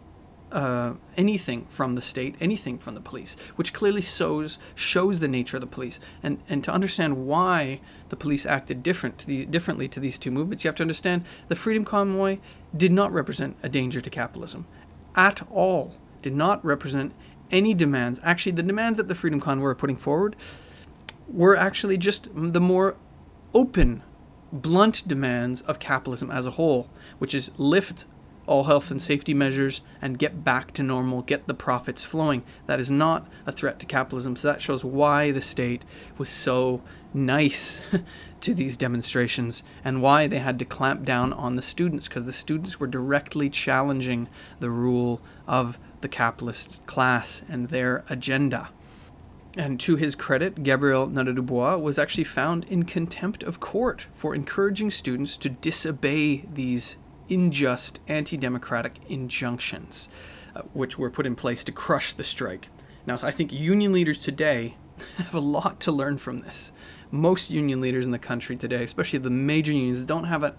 [0.51, 5.57] uh, anything from the state, anything from the police, which clearly shows shows the nature
[5.57, 5.99] of the police.
[6.23, 10.31] And and to understand why the police acted different to the, differently to these two
[10.31, 12.37] movements, you have to understand the Freedom Convoy
[12.75, 14.65] did not represent a danger to capitalism,
[15.15, 15.95] at all.
[16.21, 17.13] Did not represent
[17.51, 18.19] any demands.
[18.23, 20.35] Actually, the demands that the Freedom Convoy were putting forward
[21.27, 22.95] were actually just the more
[23.53, 24.03] open,
[24.51, 28.05] blunt demands of capitalism as a whole, which is lift
[28.47, 32.43] all health and safety measures and get back to normal, get the profits flowing.
[32.67, 34.35] That is not a threat to capitalism.
[34.35, 35.83] So that shows why the state
[36.17, 36.81] was so
[37.13, 37.81] nice
[38.41, 42.33] to these demonstrations and why they had to clamp down on the students because the
[42.33, 44.27] students were directly challenging
[44.59, 48.69] the rule of the capitalist class and their agenda.
[49.57, 54.91] And to his credit, Gabriel Nadeau-Dubois was actually found in contempt of court for encouraging
[54.91, 56.97] students to disobey these
[57.29, 60.09] unjust, anti democratic injunctions,
[60.55, 62.69] uh, which were put in place to crush the strike.
[63.05, 64.77] Now, I think union leaders today
[65.17, 66.71] have a lot to learn from this.
[67.11, 70.53] Most union leaders in the country today, especially the major unions, don't have an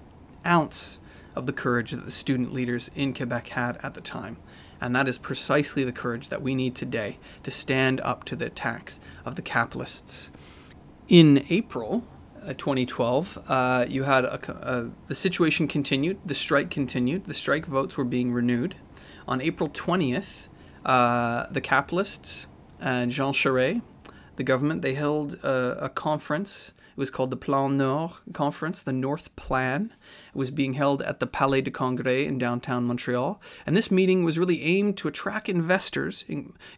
[0.44, 1.00] ounce
[1.34, 4.38] of the courage that the student leaders in Quebec had at the time.
[4.80, 8.46] And that is precisely the courage that we need today to stand up to the
[8.46, 10.30] attacks of the capitalists.
[11.08, 12.04] In April,
[12.54, 17.96] 2012, uh, you had a, a, the situation continued, the strike continued, the strike votes
[17.96, 18.76] were being renewed.
[19.26, 20.48] On April 20th,
[20.84, 22.46] uh, the capitalists
[22.80, 23.82] and Jean Charest,
[24.36, 28.92] the government, they held a, a conference it was called the Plan Nord Conference, the
[28.92, 29.92] North Plan.
[30.28, 33.38] It was being held at the Palais de Congrès in downtown Montreal.
[33.66, 36.24] And this meeting was really aimed to attract investors,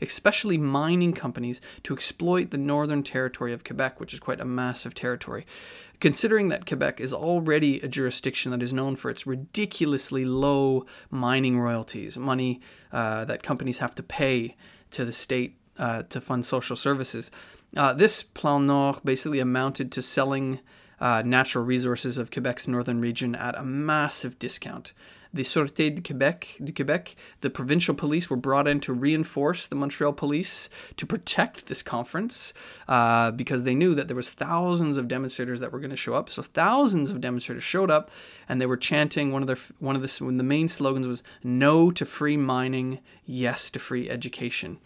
[0.02, 4.92] especially mining companies, to exploit the northern territory of Quebec, which is quite a massive
[4.92, 5.46] territory.
[6.00, 11.60] Considering that Quebec is already a jurisdiction that is known for its ridiculously low mining
[11.60, 14.56] royalties, money uh, that companies have to pay
[14.90, 17.30] to the state uh, to fund social services,
[17.76, 20.60] uh, this Plan Nord basically amounted to selling
[21.00, 24.92] uh, natural resources of Quebec's northern region at a massive discount
[25.32, 29.74] the Sûreté de Québec, de Quebec, the provincial police were brought in to reinforce the
[29.74, 32.54] Montreal police to protect this conference
[32.88, 36.14] uh, because they knew that there was thousands of demonstrators that were going to show
[36.14, 36.30] up.
[36.30, 38.10] So thousands of demonstrators showed up,
[38.48, 41.90] and they were chanting one of their one of the the main slogans was "No
[41.90, 44.78] to free mining, yes to free education."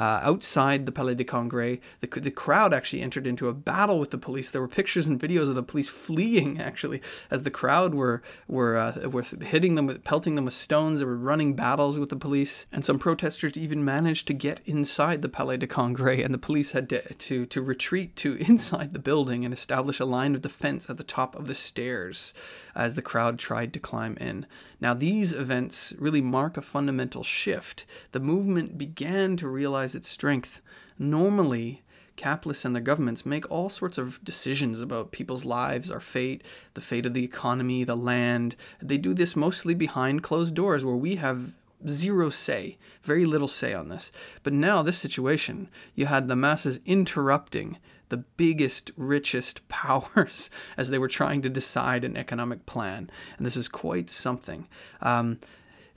[0.00, 4.10] Uh, outside the Palais de Congrès, the, the crowd actually entered into a battle with
[4.10, 4.50] the police.
[4.50, 8.78] There were pictures and videos of the police fleeing, actually, as the crowd were were
[8.78, 11.00] uh, were hitting them with pelting them with stones.
[11.00, 15.20] They were running battles with the police, and some protesters even managed to get inside
[15.20, 18.98] the Palais de Congrès, and the police had to to, to retreat to inside the
[18.98, 22.32] building and establish a line of defense at the top of the stairs
[22.74, 24.46] as the crowd tried to climb in.
[24.80, 27.84] Now, these events really mark a fundamental shift.
[28.12, 30.62] The movement began to realize its strength.
[30.96, 31.82] Normally,
[32.14, 36.44] capitalists and their governments make all sorts of decisions about people's lives, our fate,
[36.74, 38.54] the fate of the economy, the land.
[38.80, 41.56] They do this mostly behind closed doors where we have
[41.88, 44.12] zero say, very little say on this.
[44.44, 47.78] But now, this situation, you had the masses interrupting
[48.10, 53.10] the biggest, richest powers as they were trying to decide an economic plan.
[53.36, 54.68] And this is quite something.
[55.00, 55.38] Um,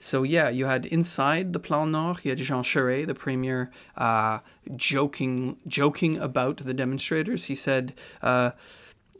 [0.04, 4.40] so yeah, you had inside the Plan Nord, you had Jean Charest, the premier, uh,
[4.76, 7.46] joking joking about the demonstrators.
[7.46, 8.50] He said, uh,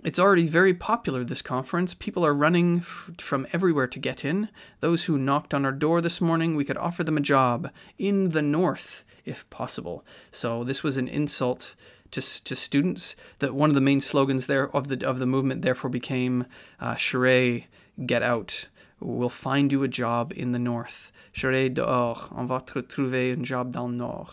[0.02, 1.94] "It's already very popular this conference.
[1.94, 4.50] People are running f- from everywhere to get in.
[4.80, 8.30] Those who knocked on our door this morning, we could offer them a job in
[8.30, 11.76] the north, if possible." So this was an insult
[12.14, 13.16] to, to students.
[13.38, 16.46] That one of the main slogans there of the of the movement therefore became
[16.80, 17.64] uh, "Charest,
[18.06, 18.68] get out.
[19.00, 21.12] We'll find you a job in the north.
[21.32, 22.32] Charest dehors.
[22.32, 24.28] On va trouver un job dans le nord."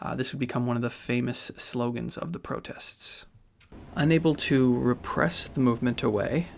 [0.00, 3.24] Uh, this would become one of the famous slogans of the protests.
[3.94, 6.48] Unable to repress the movement away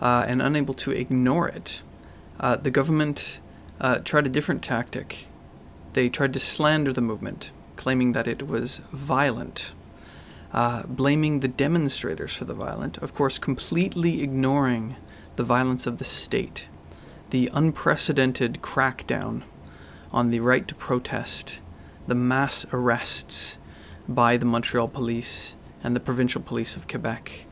[0.00, 1.82] uh, and unable to ignore it,
[2.40, 3.40] uh, the government
[3.78, 5.26] uh, tried a different tactic.
[5.92, 9.74] They tried to slander the movement, claiming that it was violent
[10.52, 14.96] uh, blaming the demonstrators for the violence, of course, completely ignoring
[15.36, 16.68] the violence of the state,
[17.30, 19.42] the unprecedented crackdown
[20.12, 21.60] on the right to protest,
[22.06, 23.58] the mass arrests
[24.08, 27.44] by the Montreal police and the provincial police of Quebec.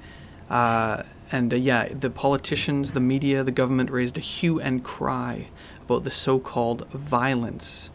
[0.49, 5.49] Uh, and uh, yeah, the politicians, the media, the government raised a hue and cry
[5.83, 7.91] about the so called violence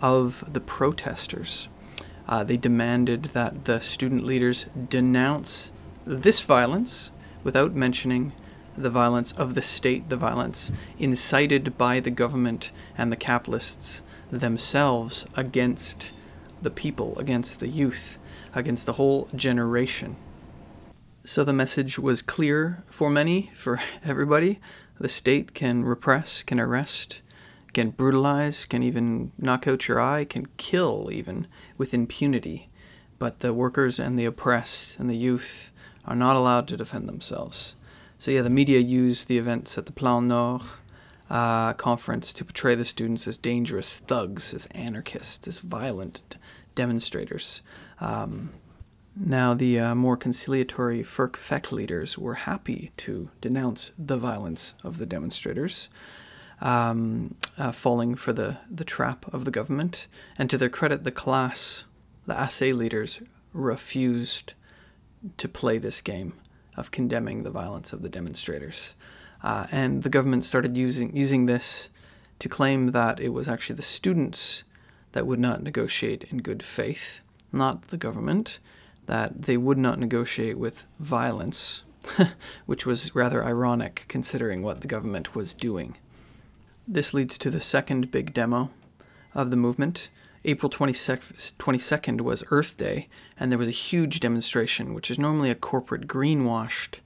[0.00, 1.68] of the protesters.
[2.28, 5.70] Uh, they demanded that the student leaders denounce
[6.04, 7.10] this violence
[7.44, 8.32] without mentioning
[8.76, 15.26] the violence of the state, the violence incited by the government and the capitalists themselves
[15.34, 16.10] against
[16.60, 18.18] the people, against the youth,
[18.54, 20.16] against the whole generation.
[21.24, 24.60] So the message was clear for many, for everybody.
[24.98, 27.20] The state can repress, can arrest,
[27.72, 31.46] can brutalize, can even knock out your eye, can kill even
[31.78, 32.68] with impunity.
[33.18, 35.70] But the workers and the oppressed and the youth
[36.04, 37.76] are not allowed to defend themselves.
[38.18, 40.62] So, yeah, the media used the events at the Plan Nord
[41.28, 46.36] uh, conference to portray the students as dangerous thugs, as anarchists, as violent
[46.74, 47.62] demonstrators.
[48.00, 48.50] Um,
[49.18, 54.98] now, the uh, more conciliatory FEUQ FECQ leaders were happy to denounce the violence of
[54.98, 55.88] the demonstrators
[56.60, 60.06] um, uh, falling for the, the trap of the government.
[60.38, 61.84] And to their credit, the CLASSE,
[62.26, 63.20] the ASSE leaders,
[63.52, 64.54] refused
[65.36, 66.34] to play this game
[66.76, 68.94] of condemning the violence of the demonstrators.
[69.42, 71.88] Uh, and the government started using, using this
[72.38, 74.64] to claim that it was actually the students
[75.12, 77.20] that would not negotiate in good faith,
[77.52, 78.58] not the government,
[79.06, 81.84] that they would not negotiate with violence,
[82.66, 85.96] which was rather ironic considering what the government was doing.
[86.88, 88.70] This leads to the second big demo
[89.34, 90.08] of the movement.
[90.44, 95.56] April 22nd was Earth Day, and there was a huge demonstration, which is normally a
[95.56, 97.00] corporate greenwashed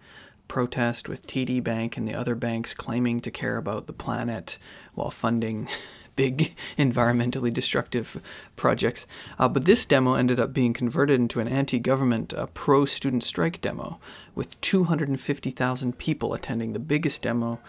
[0.48, 4.58] protest with TD Bank and the other banks claiming to care about the planet
[4.92, 5.66] while funding
[6.16, 8.20] big environmentally destructive
[8.56, 9.06] projects.
[9.38, 13.24] Uh, but this demo ended up being converted into an anti government uh, pro student
[13.24, 13.98] strike demo
[14.34, 17.60] with 250,000 people attending the biggest demo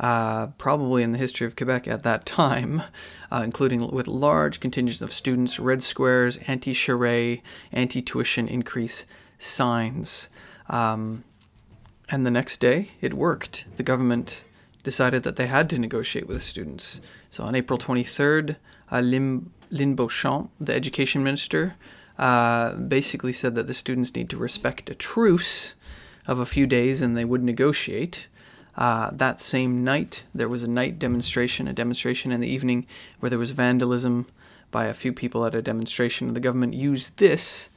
[0.00, 2.82] uh, probably in the history of Quebec at that time,
[3.30, 9.04] uh, including with large contingents of students, red squares, anti Charest, anti tuition increase
[9.38, 10.28] signs.
[10.68, 11.24] Um,
[12.08, 13.66] and the next day, it worked.
[13.76, 14.42] The government
[14.82, 17.02] decided that they had to negotiate with the students.
[17.28, 18.56] So on April 23rd,
[18.90, 21.76] uh, Line, Beauchamp, the education minister,
[22.18, 25.74] uh, basically said that the students need to respect a truce
[26.26, 28.28] of a few days and they would negotiate.
[28.80, 32.86] Uh, that same night, there was a night demonstration, a demonstration in the evening
[33.18, 34.26] where there was vandalism
[34.70, 36.32] by a few people at a demonstration.
[36.32, 37.68] The government used this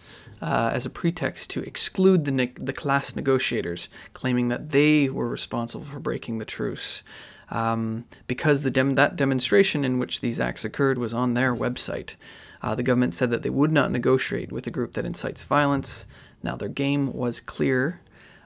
[0.42, 5.28] uh, as a pretext to exclude the, ne- the CLASSE negotiators, claiming that they were
[5.28, 7.04] responsible for breaking the truce.
[7.52, 12.16] Um, because the dem- that demonstration in which these acts occurred was on their website.
[12.62, 16.06] Uh, the government said that they would not negotiate with a group that incites violence.
[16.42, 18.00] Now, their game was clear.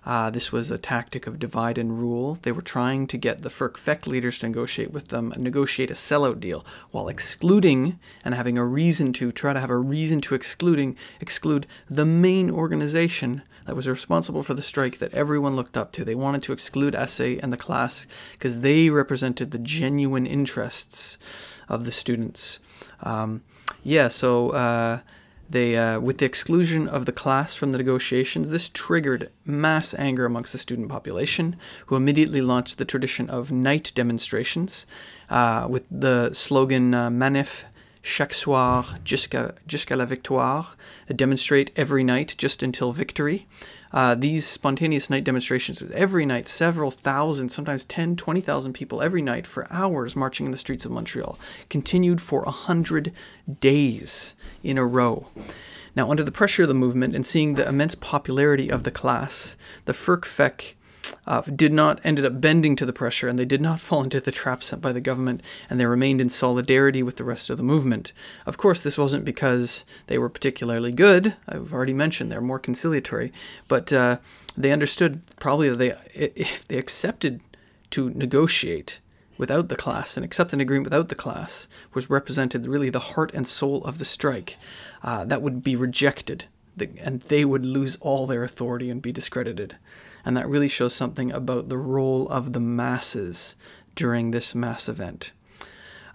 [0.07, 2.39] Uh, this was a tactic of divide and rule.
[2.43, 6.39] They were trying to get the FEUQ leaders to negotiate with them, negotiate a sellout
[6.39, 10.95] deal, while excluding and having a reason to try to have a reason to excluding
[11.19, 16.05] exclude the main organization that was responsible for the strike that everyone looked up to.
[16.05, 21.17] They wanted to exclude ASSE and the CLASSE because they represented the genuine interests
[21.67, 22.59] of the students.
[23.03, 23.43] Um,
[23.83, 24.51] yeah, so.
[24.51, 24.99] Uh,
[25.49, 30.25] they, uh, with the exclusion of the CLASSE from the negotiations, this triggered mass anger
[30.25, 31.55] amongst the student population,
[31.87, 34.85] who immediately launched the tradition of night demonstrations
[35.29, 37.63] uh, with the slogan uh, Manif
[38.01, 40.77] chaque soir jusqu'à jusqu'à la victoire,
[41.13, 43.47] demonstrate every night just until victory.
[43.93, 49.21] Uh, these spontaneous night demonstrations, with every night, several thousand, sometimes 10, 20,000 people every
[49.21, 51.39] night for hours marching in the streets of Montreal,
[51.69, 53.13] continued for a hundred
[53.61, 55.27] days in a row.
[55.95, 59.57] Now, under the pressure of the movement and seeing the immense popularity of the CLASSE,
[59.85, 60.75] the FEUQ
[61.25, 64.19] uh, did not ended up bending to the pressure and they did not fall into
[64.19, 67.57] the trap set by the government and they remained in solidarity with the rest of
[67.57, 68.13] the movement.
[68.45, 71.35] Of course, this wasn't because they were particularly good.
[71.47, 73.31] I've already mentioned they're more conciliatory,
[73.67, 74.17] but uh,
[74.55, 77.41] they understood probably that they if they accepted
[77.91, 78.99] to negotiate
[79.37, 83.31] without the CLASSE and accept an agreement without the CLASSE, which represented really the heart
[83.33, 84.57] and soul of the strike,
[85.03, 86.45] uh, that would be rejected
[86.79, 89.77] and they would lose all their authority and be discredited.
[90.23, 93.55] And that really shows something about the role of the masses
[93.95, 95.31] during this mass event.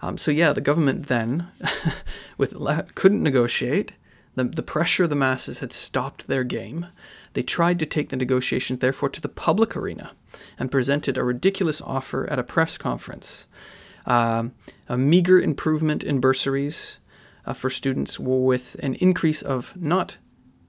[0.01, 1.47] Um, so yeah, the government then,
[2.37, 2.55] with
[2.95, 3.93] couldn't negotiate.
[4.35, 6.87] The, the pressure of the masses had stopped their game.
[7.33, 10.11] They tried to take the negotiations, therefore, to the public arena
[10.57, 13.47] and presented a ridiculous offer at a press conference.
[14.05, 14.53] Um,
[14.87, 16.99] a meager improvement in bursaries
[17.45, 20.17] uh, for students with an increase of not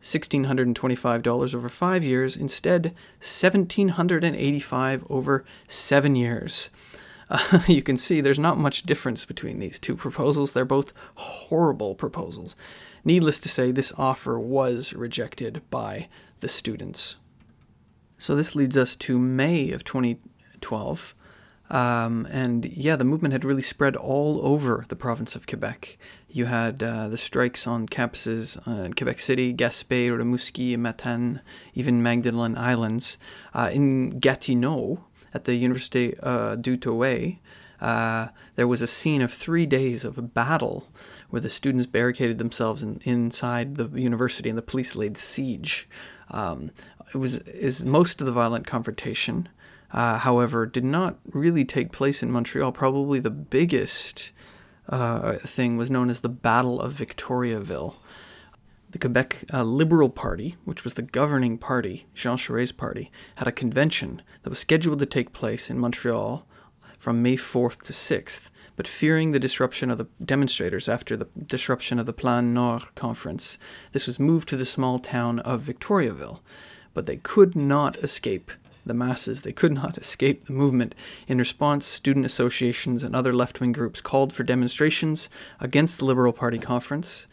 [0.02, 6.70] $1,625 over five years, instead, 1,785 over seven years.
[7.30, 10.52] Uh, you can see there's not much difference between these two proposals.
[10.52, 12.54] They're both horrible proposals.
[13.04, 16.08] Needless to say, this offer was rejected by
[16.44, 17.16] the students.
[18.18, 21.14] So this leads us to May of 2012.
[21.70, 25.96] Um, and yeah, the movement had really spread all over the province of Quebec.
[26.28, 31.40] You had uh, the strikes on campuses uh, in Quebec City, Gaspé, Rimouski, Matane,
[31.72, 33.16] even Magdalen Islands.
[33.54, 37.38] Uh, in Gatineau, at the Université uh, d'Outaouais,
[37.80, 40.88] uh, there was a scene of three days of a battle
[41.30, 45.88] where the students barricaded themselves in, inside the university and the police laid siege.
[46.34, 46.72] Um,
[47.14, 49.48] it was is most of the violent confrontation,
[49.92, 52.72] uh, however, did not really take place in Montreal.
[52.72, 54.32] Probably the biggest
[54.88, 57.94] uh, thing was known as the Battle of Victoriaville.
[58.90, 63.52] The Quebec uh, Liberal Party, which was the governing party, Jean Charest's party, had a
[63.52, 66.46] convention that was scheduled to take place in Montreal
[66.98, 71.98] from May 4th to 6th, but fearing the disruption of the demonstrators after the disruption
[71.98, 73.58] of the Plan Nord conference,
[73.92, 76.40] this was moved to the small town of Victoriaville.
[76.92, 78.52] But they could not escape
[78.86, 79.42] the masses.
[79.42, 80.94] They could not escape the movement.
[81.26, 85.28] In response, student associations and other left wing groups called for demonstrations
[85.60, 87.26] against the Liberal Party conference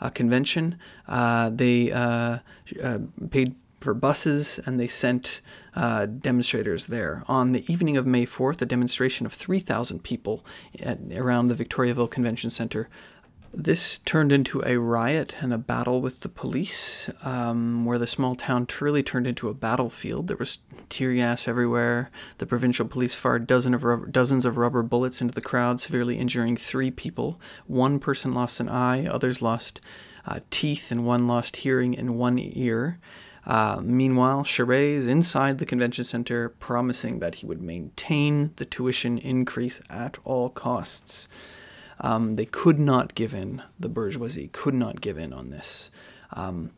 [0.00, 0.78] uh, convention.
[1.06, 2.38] Uh, they uh,
[2.82, 2.98] uh
[3.30, 5.40] paid for buses and they sent
[5.78, 7.22] uh, demonstrators there.
[7.28, 10.44] On the evening of May 4th, a demonstration of 3,000 people
[10.80, 12.88] at, around the Victoriaville Convention Center
[13.52, 18.34] this turned into a riot and a battle with the police, um, where the small
[18.34, 20.28] town truly turned into a battlefield.
[20.28, 20.58] There was
[20.88, 22.10] tear gas everywhere.
[22.38, 26.18] The provincial police fired dozen of rubber, dozens of rubber bullets into the crowd, severely
[26.18, 27.40] injuring three people.
[27.66, 29.80] One person lost an eye, others lost
[30.26, 32.98] uh, teeth, and one lost hearing in one ear.
[33.48, 39.16] Uh, meanwhile, Charest is inside the convention center, promising that he would maintain the tuition
[39.16, 41.28] increase at all costs.
[42.00, 45.90] Um, they could not give in, the bourgeoisie could not give in on this.
[46.34, 46.72] Um,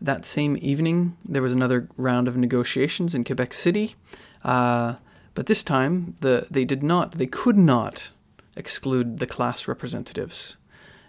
[0.00, 3.96] that same evening, there was another round of negotiations in Quebec City,
[4.44, 4.94] uh,
[5.34, 8.10] but this time the, they did not, they could not
[8.56, 10.58] exclude the CLASSE representatives.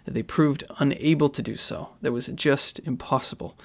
[0.04, 1.90] They proved unable to do so.
[2.02, 3.56] That was just impossible.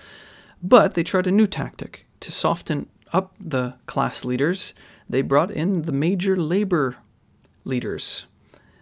[0.63, 4.73] But they tried a new tactic to soften up the CLASSE leaders,
[5.09, 6.95] they brought in the major labor
[7.65, 8.25] leaders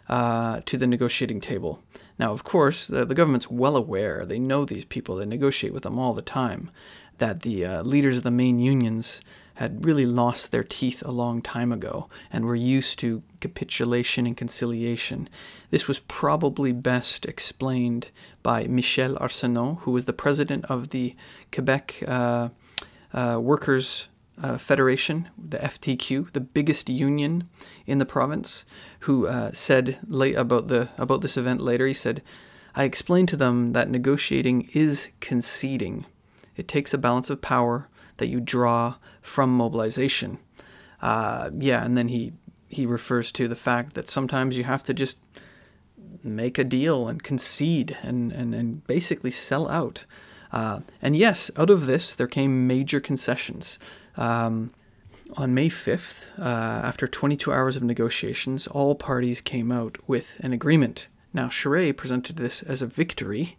[0.08, 1.82] uh, to the negotiating table.
[2.20, 5.84] Now, of course, the, the, government's well aware, they know these people, they negotiate with
[5.84, 6.70] them all the time,
[7.18, 9.22] that the uh, leaders of the main unions
[9.60, 14.38] had really lost their teeth a long time ago and were used to capitulation and
[14.38, 15.28] conciliation.
[15.70, 18.08] This was probably best explained
[18.42, 21.14] by Michel Arsenault, who was the president of the
[21.52, 22.50] Quebec uh,
[23.12, 24.08] uh, Workers
[24.42, 27.50] uh, Federation, the FTQ, the biggest union
[27.86, 28.64] in the province,
[29.02, 31.86] who uh, said late about the about this event later.
[31.86, 32.22] He said,
[32.76, 36.06] "I explained to them that negotiating is conceding.
[36.56, 37.90] It takes a balance of power
[38.20, 40.40] that you draw from mobilization.
[41.02, 42.34] Uh, yeah, and then he
[42.68, 45.18] he refers to the fact that sometimes you have to just
[46.24, 50.06] make a deal and concede and, and, and basically sell out.
[50.52, 53.80] Uh, and yes, out of this, there came major concessions.
[54.18, 54.72] Um,
[55.38, 60.54] on May 5th, uh, after 22 hours of negotiations, all parties came out with an
[60.54, 61.08] agreement.
[61.34, 63.58] Now, Charest presented this as a victory.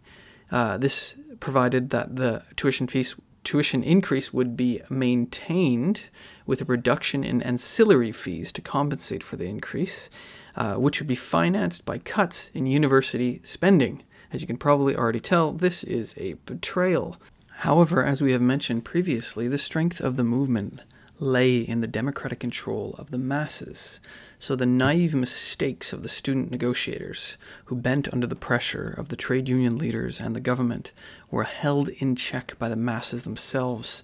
[0.51, 6.09] Uh, this provided that the tuition fees tuition increase would be maintained
[6.45, 10.09] with a reduction in ancillary fees to compensate for the increase,
[10.55, 14.03] uh, which would be financed by cuts in university spending.
[14.31, 17.17] As you can probably already tell, this is a betrayal.
[17.59, 20.81] However, as we have mentioned previously, the strength of the movement
[21.19, 24.01] lay in the democratic control of the masses.
[24.41, 29.15] So the naive mistakes of the student negotiators, who bent under the pressure of the
[29.15, 30.91] trade union leaders and the government,
[31.29, 34.03] were held in check by the masses themselves.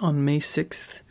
[0.00, 1.02] On May 6th,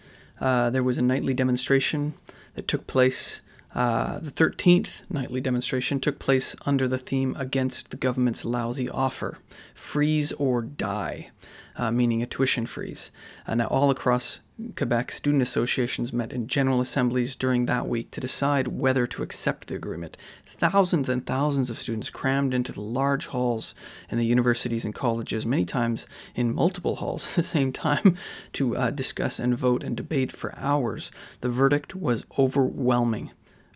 [0.41, 2.15] uh, there was a nightly demonstration
[2.55, 3.43] that took place.
[3.75, 9.37] Uh, the 13th nightly demonstration took place under the theme Against the Government's Lousy Offer
[9.75, 11.29] Freeze or Die
[11.75, 13.11] uh, meaning a tuition freeze.
[13.47, 14.41] Uh, now, all across
[14.75, 19.67] Quebec, student associations met in general assemblies during that week to decide whether to accept
[19.67, 20.15] the agreement.
[20.45, 23.73] Thousands and thousands of students crammed into the large halls
[24.09, 26.05] in the universities and colleges, many times
[26.35, 28.15] in multiple halls at the same time,
[28.53, 31.11] to uh, discuss and vote and debate for hours.
[31.41, 33.31] The verdict was overwhelming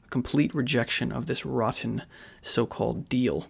[0.06, 2.04] a complete rejection of this rotten
[2.42, 3.48] so called deal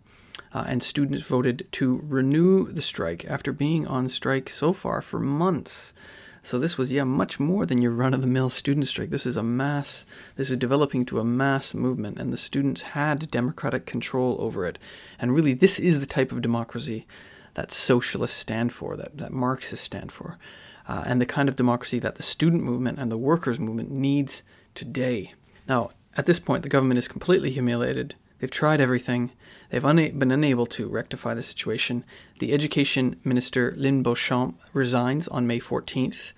[0.57, 5.19] uh, and students voted to renew the strike after being on strike so far for
[5.19, 5.93] months.
[6.41, 9.11] So this was, yeah, much more than your run of the mill student strike.
[9.11, 10.03] This is a mass,
[10.35, 14.79] this is developing to a mass movement, and the students had democratic control over it.
[15.19, 17.05] And really, this is the type of democracy
[17.53, 20.39] that socialists stand for, that, that Marxists stand for,
[20.87, 24.41] uh, and the kind of democracy that the student movement and the workers' movement needs
[24.73, 25.35] today.
[25.69, 28.15] Now, at this point, the government is completely humiliated.
[28.39, 29.31] They've tried everything.
[29.69, 32.03] They've una- been unable to rectify the situation.
[32.39, 36.33] The Education Minister, Line Beauchamp, resigns on May 14th.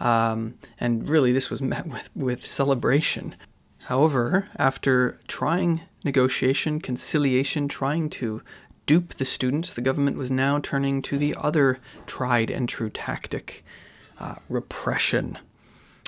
[0.00, 3.36] Um, and really, this was met with, with celebration.
[3.84, 8.42] However, after trying negotiation, conciliation, trying to
[8.86, 13.64] dupe the students, the government was now turning to the other tried and true tactic
[14.18, 15.38] uh, repression.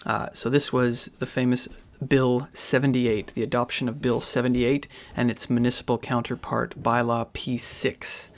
[0.04, 1.68] Uh, so, this was the famous
[2.08, 4.86] Bill 78, the adoption of Bill 78
[5.16, 8.28] and its municipal counterpart, Bylaw P6.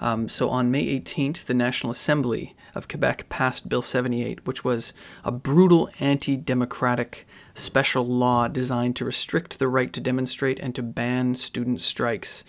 [0.00, 4.92] Um, so on May 18th, the National Assembly of Quebec passed Bill 78, which was
[5.24, 10.82] a brutal anti democratic special law designed to restrict the right to demonstrate and to
[10.82, 12.44] ban student strikes.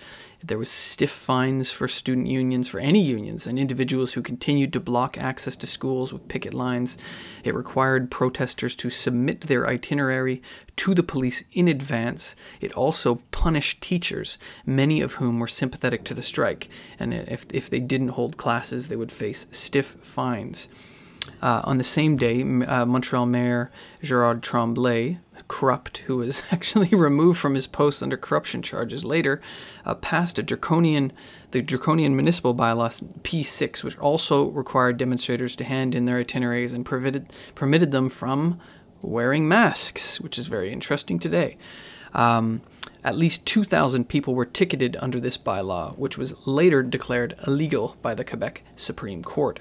[0.48, 4.80] There was stiff fines for student unions, for any unions, and individuals who continued to
[4.80, 7.00] block access to schools with picket lines.
[7.44, 10.44] It required protesters to submit their itinerary
[10.76, 12.36] to the police in advance.
[12.62, 14.38] It also punished teachers,
[14.68, 16.70] many of whom were sympathetic to the strike,
[17.00, 20.68] and if, if they didn't hold classes, they would face stiff fines.
[21.42, 23.72] Uh, on the same day, uh, Montreal Mayor
[24.02, 29.42] Gérald Tremblay, corrupt, who was actually removed from his post under corruption charges later,
[29.86, 31.12] uh, passed a draconian,
[31.52, 36.86] the draconian municipal bylaw P6, which also required demonstrators to hand in their itineraries and
[36.86, 38.60] permitted, permitted them from
[39.02, 41.58] wearing masks, which is very interesting today.
[42.14, 42.62] Um,
[43.04, 48.16] at least 2,000 people were ticketed under this bylaw, which was later declared illegal by
[48.16, 49.60] the Quebec Supreme Court.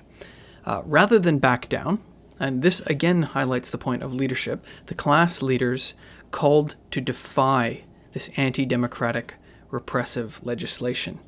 [0.65, 2.01] Uh, rather than back down,
[2.41, 5.95] and this again highlights the point of leadership, the CLASSE leaders
[6.31, 9.35] called to defy this anti democratic
[9.71, 11.21] repressive legislation.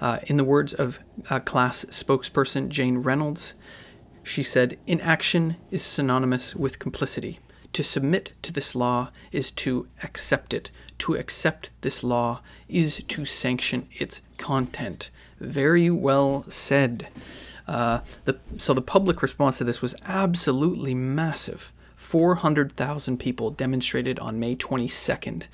[0.00, 3.54] Uh, in the words of uh, CLASSE spokesperson Jeanne Reynolds,
[4.22, 7.38] she said, Inaction is synonymous with complicity.
[7.74, 10.70] To submit to this law is to accept it.
[10.98, 15.10] To accept this law is to sanction its content.
[15.38, 17.08] Very well said.
[17.70, 21.72] Uh, the, so the public response to this was absolutely massive.
[21.94, 25.44] 400,000 people demonstrated on May 22nd.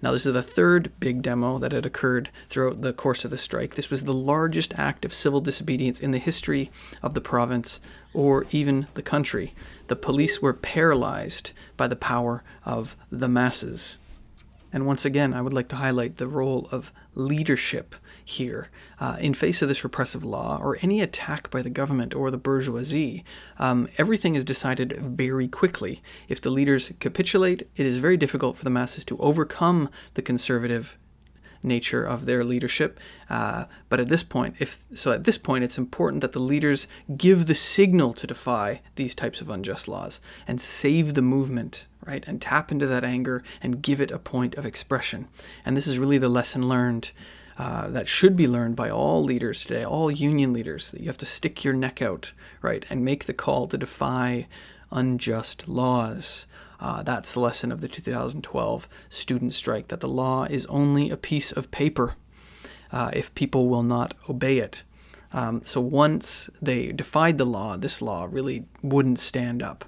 [0.00, 3.36] Now, this is the third big demo that had occurred throughout the course of the
[3.36, 3.74] strike.
[3.74, 6.70] This was the largest act of civil disobedience in the history
[7.02, 7.80] of the province
[8.12, 9.52] or even the country.
[9.88, 13.98] The police were paralyzed by the power of the masses.
[14.72, 18.68] And once again, I would like to highlight the role of leadership here.
[19.04, 22.38] Uh, in face of this repressive law or any attack by the government or the
[22.38, 23.22] bourgeoisie,
[23.58, 26.02] um, everything is decided very quickly.
[26.26, 30.96] If the leaders capitulate, it is very difficult for the masses to overcome the conservative
[31.62, 32.98] nature of their leadership.
[33.28, 36.86] Uh, but at this point, if so, at this point, it's important that the leaders
[37.14, 42.24] give the signal to defy these types of unjust laws and save the movement, right?
[42.26, 45.28] And tap into that anger and give it a point of expression.
[45.62, 47.12] And this is really the lesson learned
[47.58, 51.18] uh, that should be learned by all leaders today, all union leaders, that you have
[51.18, 52.32] to stick your neck out,
[52.62, 54.46] right, and make the call to defy
[54.90, 56.46] unjust laws.
[56.80, 61.16] Uh, that's the lesson of the 2012 student strike that the law is only a
[61.16, 62.14] piece of paper
[62.92, 64.82] uh, if people will not obey it.
[65.32, 69.84] Um, so once they defied the law, this law really wouldn't stand up.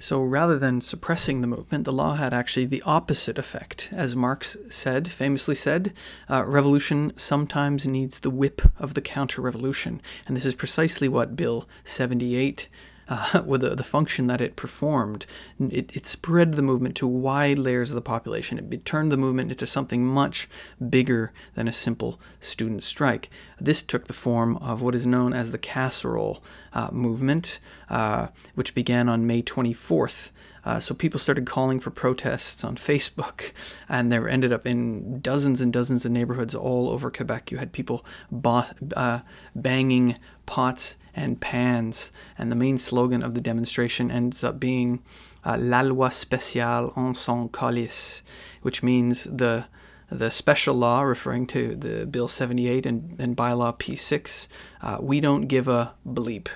[0.00, 3.88] So rather than suppressing the movement, the law had actually the opposite effect.
[3.90, 5.92] As Marx said, famously said,
[6.30, 10.00] uh, revolution sometimes needs the whip of the counter revolution.
[10.26, 12.68] And this is precisely what Bill 78
[13.08, 15.26] uh, with the, the function that it performed,
[15.58, 18.58] it, it spread the movement to wide layers of the population.
[18.58, 20.48] It, it turned the movement into something much
[20.88, 23.30] bigger than a simple student strike.
[23.60, 26.42] This took the form of what is known as the casserole
[26.72, 30.30] uh, movement, uh, which began on May 24th.
[30.64, 33.52] Uh, so people started calling for protests on Facebook,
[33.88, 37.50] and there ended up in dozens and dozens of neighborhoods all over Quebec.
[37.50, 38.04] You had people
[38.44, 39.20] uh,
[39.54, 45.02] banging pots and pans, and the main slogan of the demonstration ends up being
[45.44, 48.22] uh, La loi spéciale en son calice,
[48.62, 49.66] which means the
[50.10, 54.48] the special law referring to the Bill 78 and, and bylaw P6.
[54.80, 56.48] Uh, we don't give a bleep.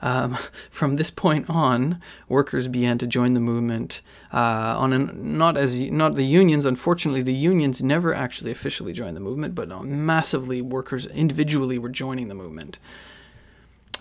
[0.00, 0.36] Um,
[0.70, 4.00] from this point on, workers began to join the movement
[4.32, 6.64] uh, on an, not as not the unions.
[6.64, 12.28] Unfortunately, the unions never actually officially joined the movement, but massively workers individually were joining
[12.28, 12.78] the movement.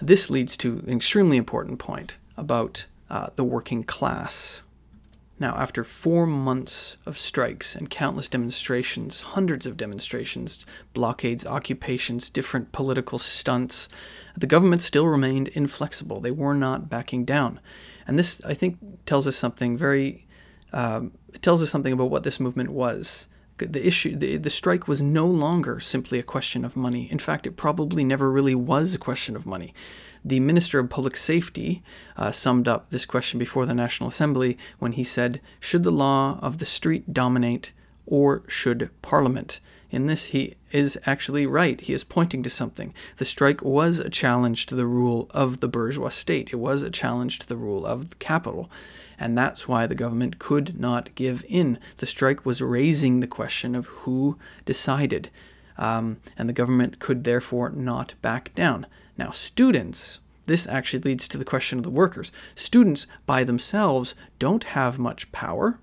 [0.01, 4.61] This leads to an extremely important point about uh, the working class.
[5.39, 12.71] Now, after four months of strikes and countless demonstrations, hundreds of demonstrations, blockades, occupations, different
[12.71, 13.89] political stunts,
[14.37, 16.19] the government still remained inflexible.
[16.19, 17.59] They were not backing down.
[18.07, 20.27] And this, I think, tells us something very,
[20.71, 23.27] um, tells us something about what this movement was
[23.57, 27.07] the issue the, the strike was no longer simply a question of money.
[27.11, 29.73] In fact it probably never really was a question of money.
[30.25, 31.83] The minister of public safety
[32.15, 36.39] uh, summed up this question before the national assembly when he said should the law
[36.41, 37.71] of the street dominate
[38.05, 39.59] or should parliament?
[39.91, 41.79] In this he is actually right.
[41.79, 42.95] He is pointing to something.
[43.17, 46.49] The strike was a challenge to the rule of the bourgeois state.
[46.51, 48.71] It was a challenge to the rule of the capital
[49.19, 51.79] and that's why the government could not give in.
[51.97, 55.29] The strike was raising the question of who decided,
[55.77, 58.85] um, and the government could therefore not back down.
[59.17, 62.31] Now, students, this actually leads to the question of the workers.
[62.55, 65.79] Students by themselves don't have much power.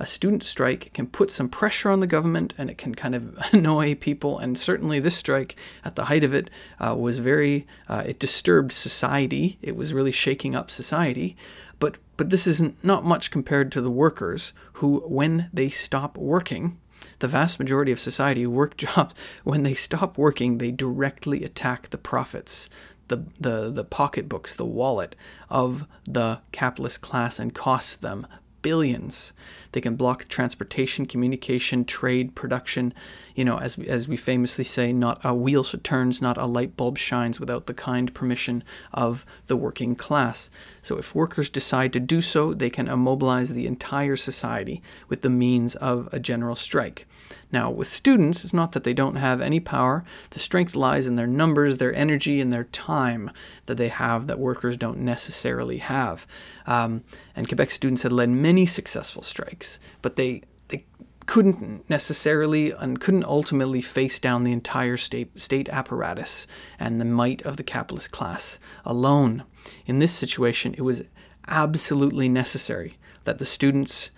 [0.00, 3.36] A student strike can put some pressure on the government and it can kind of
[3.52, 4.38] annoy people.
[4.38, 8.72] And certainly, this strike, at the height of it, uh, was very, uh, it disturbed
[8.72, 9.58] society.
[9.60, 11.36] It was really shaking up society.
[11.78, 16.78] But but this is not much compared to the workers who, when they stop working,
[17.20, 19.14] the vast majority of society work jobs,
[19.44, 22.68] when they stop working, they directly attack the profits,
[23.06, 25.14] the, the, the pocketbooks, the wallet
[25.48, 28.26] of the capitalist class and cost them
[28.68, 29.32] billions.
[29.72, 32.92] They can block transportation, communication, trade, production.
[33.34, 36.98] You know, as, as we famously say, not a wheel turns, not a light bulb
[36.98, 38.62] shines without the kind permission
[38.92, 40.50] of the working class.
[40.82, 45.30] So if workers decide to do so, they can immobilize the entire society with the
[45.30, 47.06] means of a general strike.
[47.50, 50.04] Now, with students, it's not that they don't have any power.
[50.30, 53.30] The strength lies in their numbers, their energy, and their time
[53.66, 56.26] that they have that workers don't necessarily have.
[56.66, 57.04] Um,
[57.34, 60.84] and Quebec students had led many successful strikes, but they, they
[61.26, 66.46] couldn't necessarily and couldn't ultimately face down the entire state, state apparatus
[66.78, 69.44] and the might of the capitalist class alone.
[69.86, 71.02] In this situation, it was
[71.46, 74.10] absolutely necessary that the students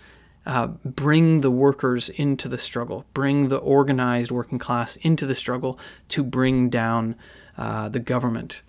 [0.45, 5.77] uh, bring the workers into the struggle, bring the organized working class into the struggle
[6.09, 7.15] to bring down
[7.57, 8.61] uh, the government.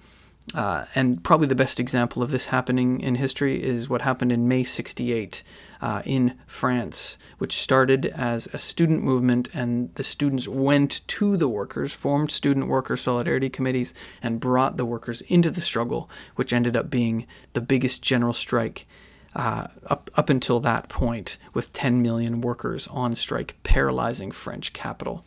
[0.54, 4.48] Uh, and probably the best example of this happening in history is what happened in
[4.48, 5.42] May 68
[5.80, 11.48] uh, in France, which started as a student movement, and the students went to the
[11.48, 16.76] workers, formed student worker solidarity committees, and brought the workers into the struggle, which ended
[16.76, 18.86] up being the biggest general strike
[19.34, 25.24] uh, up, up until that point, with 10 million workers on strike, paralyzing French capital.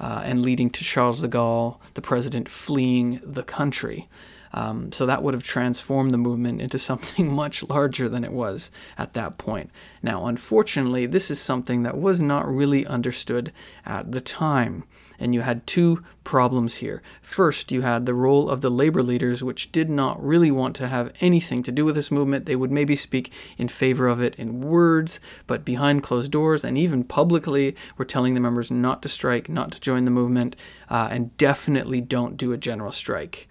[0.00, 4.08] Uh, and leading to Charles de Gaulle, the president, fleeing the country.
[4.54, 8.70] Um, so that would have transformed the movement into something much larger than it was
[8.98, 9.70] at that point.
[10.02, 13.52] Now, unfortunately, this is something that was not really understood
[13.86, 14.84] at the time.
[15.18, 17.00] And you had two problems here.
[17.20, 20.88] First, you had the role of the labor leaders, which did not really want to
[20.88, 22.46] have anything to do with this movement.
[22.46, 26.76] They would maybe speak in favor of it in words, but behind closed doors and
[26.76, 30.56] even publicly were telling the members not to strike, not to join the movement,
[30.88, 33.48] uh, and definitely don't do a general strike.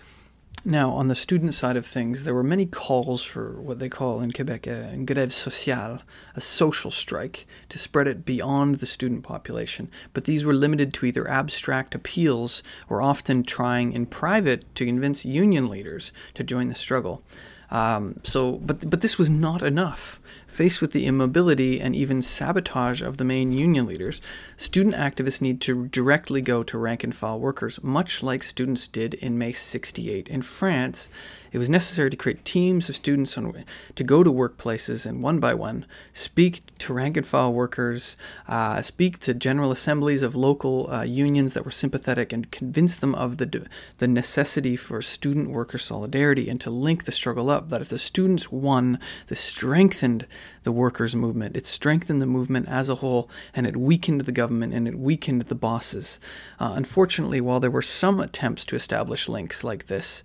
[0.63, 4.21] Now, on the student side of things, there were many calls for what they call
[4.21, 6.03] in Quebec a grève sociale,
[6.35, 9.89] a social strike, to spread it beyond the student population.
[10.13, 15.25] But these were limited to either abstract appeals or often trying in private to convince
[15.25, 17.23] union leaders to join the struggle.
[17.71, 20.19] Um, so, but but this was not enough.
[20.51, 24.19] Faced with the immobility and even sabotage of the main union leaders,
[24.57, 29.13] student activists need to directly go to rank and file workers, much like students did
[29.13, 31.07] in May 68 in France
[31.51, 35.39] it was necessary to create teams of students on, to go to workplaces and one
[35.39, 38.15] by one speak to rank and file workers,
[38.47, 43.13] uh, speak to general assemblies of local uh, unions that were sympathetic, and convince them
[43.15, 47.69] of the the necessity for student worker solidarity and to link the struggle up.
[47.69, 50.27] That if the students won, this strengthened
[50.63, 51.57] the workers' movement.
[51.57, 55.43] It strengthened the movement as a whole, and it weakened the government and it weakened
[55.43, 56.19] the bosses.
[56.59, 60.23] Uh, unfortunately, while there were some attempts to establish links like this,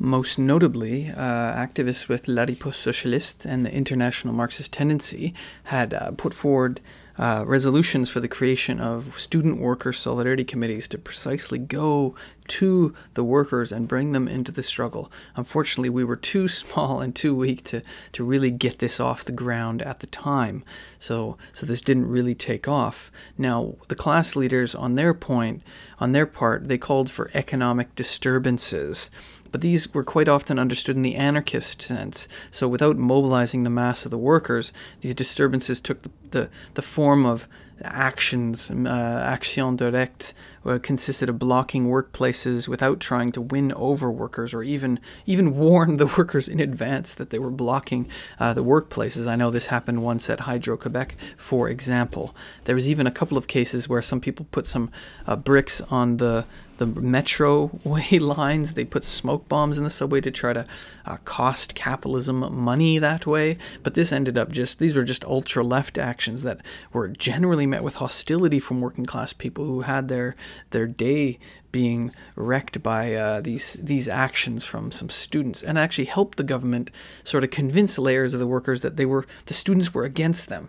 [0.00, 5.34] most notably, uh, activists with La Riposte Socialiste and the International Marxist Tendency
[5.64, 6.80] had uh, put forward
[7.18, 12.14] uh, resolutions for the creation of student worker solidarity committees to precisely go
[12.50, 15.10] to the workers and bring them into the struggle.
[15.36, 17.82] Unfortunately, we were too small and too weak to,
[18.12, 20.64] to really get this off the ground at the time.
[20.98, 23.10] So, so this didn't really take off.
[23.38, 25.62] Now, the CLASSE leaders, on their point,
[25.98, 29.10] on their part, they called for economic disturbances
[29.52, 32.28] but these were quite often understood in the anarchist sense.
[32.52, 37.26] So, without mobilizing the mass of the workers, these disturbances took the, the, the form
[37.26, 37.48] of
[37.82, 44.52] actions, uh, action directe, uh, consisted of blocking workplaces without trying to win over workers
[44.52, 48.08] or even even warn the workers in advance that they were blocking
[48.38, 49.26] uh, the workplaces.
[49.26, 52.34] I know this happened once at Hydro Quebec, for example.
[52.64, 54.90] There was even a couple of cases where some people put some
[55.26, 56.44] uh, bricks on the
[56.80, 58.72] the metro way lines.
[58.72, 60.66] They put smoke bombs in the subway to try to
[61.06, 63.58] uh, cost capitalism money that way.
[63.82, 66.60] But this ended up just, these were just ultra left actions that
[66.92, 70.34] were generally met with hostility from working class people who had their,
[70.70, 71.38] their day
[71.72, 76.90] being wrecked by uh, these these actions from some students, and actually helped the government
[77.24, 80.68] sort of convince layers of the workers that they were the students were against them.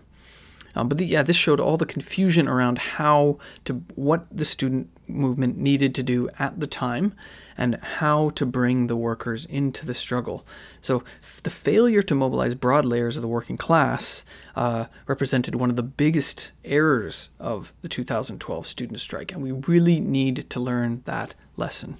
[0.74, 4.88] Um, but the, yeah, this showed all the confusion around how to what the student
[5.06, 7.14] movement needed to do at the time
[7.56, 10.46] and how to bring the workers into the struggle.
[10.80, 11.04] So
[11.42, 14.24] the failure to mobilize broad layers of the working class
[14.56, 20.00] uh, represented one of the biggest errors of the 2012 student strike, and we really
[20.00, 21.98] need to learn that lesson.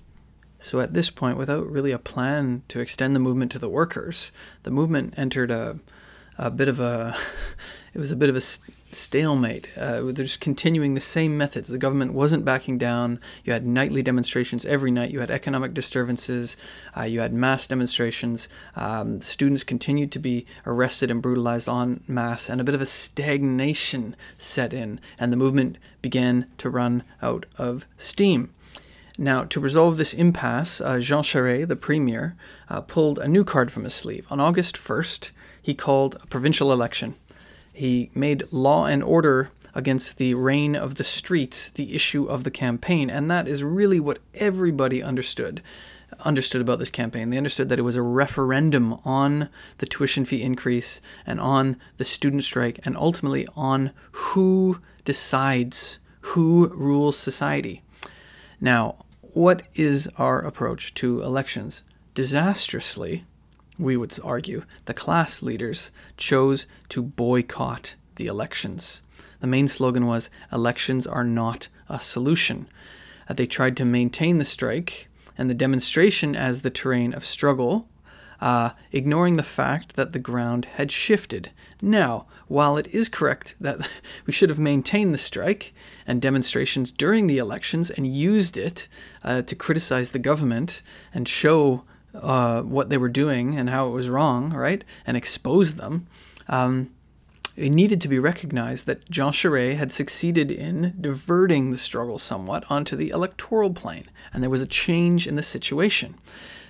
[0.61, 4.31] So at this point, without really a plan to extend the movement to the workers,
[4.63, 5.81] the movement entered a,
[6.39, 7.17] a bit of a
[7.95, 9.69] it was a bit of a stalemate.
[9.77, 11.69] Uh, they're just continuing the same methods.
[11.69, 13.21] The government wasn't backing down.
[13.45, 15.11] You had nightly demonstrations every night.
[15.11, 16.57] You had economic disturbances.
[16.97, 18.49] Uh, you had mass demonstrations.
[18.77, 22.87] Um, students continued to be arrested and brutalized en masse, and a bit of a
[22.87, 28.55] stagnation set in, and the movement began to run out of steam.
[29.19, 32.35] Now, to resolve this impasse, uh, Jean Charest, the premier,
[32.71, 34.27] uh, pulled a new card from his sleeve.
[34.31, 35.31] On August 1st,
[35.61, 37.15] he called a provincial election.
[37.73, 42.51] He made law and order against the reign of the streets the issue of the
[42.51, 45.63] campaign, and that is really what everybody understood
[46.21, 47.31] understood about this campaign.
[47.31, 49.49] They understood that it was a referendum on
[49.79, 56.69] the tuition fee increase and on the student strike and ultimately on who decides who
[56.69, 57.83] rules society.
[58.61, 61.83] Now, what is our approach to elections?
[62.15, 63.25] Disastrously,
[63.83, 69.03] we would argue, the CLASSE leaders chose to boycott the elections.
[69.41, 72.69] The main slogan was Elections are not a solution.
[73.29, 77.89] Uh, they tried to maintain the strike and the demonstration as the terrain of struggle,
[78.41, 81.51] uh, ignoring the fact that the ground had shifted.
[81.81, 83.89] Now, while it is correct that
[84.27, 85.73] we should have maintained the strike
[86.07, 88.89] and demonstrations during the elections and used it
[89.25, 90.83] uh, to criticize the government
[91.15, 91.85] and show
[92.15, 96.07] uh, what they were doing and how it was wrong, right, and expose them,
[96.49, 96.91] um,
[97.57, 102.65] it needed to be recognized that Jean Charest had succeeded in diverting the struggle somewhat
[102.71, 106.15] onto the electoral plane, and there was a change in the situation.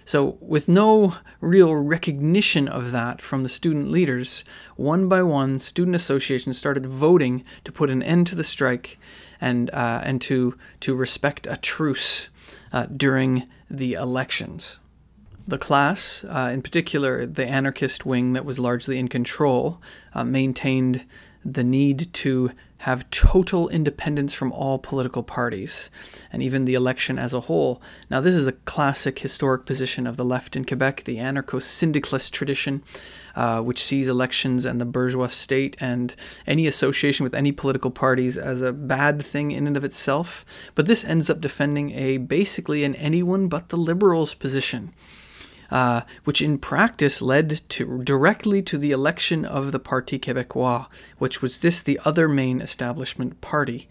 [0.05, 4.43] So, with no real recognition of that from the student leaders,
[4.74, 8.99] one by one, student associations started voting to put an end to the strike
[9.40, 12.30] and uh, and to to respect a truce
[12.72, 14.80] uh, during the elections.
[15.47, 19.80] The CLASSE, uh, in particular the anarchist wing that was largely in control,
[20.14, 21.05] uh, maintained
[21.45, 25.90] the need to have total independence from all political parties
[26.32, 27.80] and even the election as a whole.
[28.11, 32.32] Now, this is a classic historic position of the left in Quebec, the anarcho syndicalist
[32.32, 32.82] tradition,
[33.36, 36.14] uh, which sees elections and the bourgeois state and
[36.47, 40.45] any association with any political parties as a bad thing in and of itself.
[40.74, 44.93] But this ends up defending a basically an anyone but the liberals position
[45.73, 51.41] uh, which in practice led to directly to the election of the Parti Québécois, which
[51.41, 53.89] was this the other main establishment party.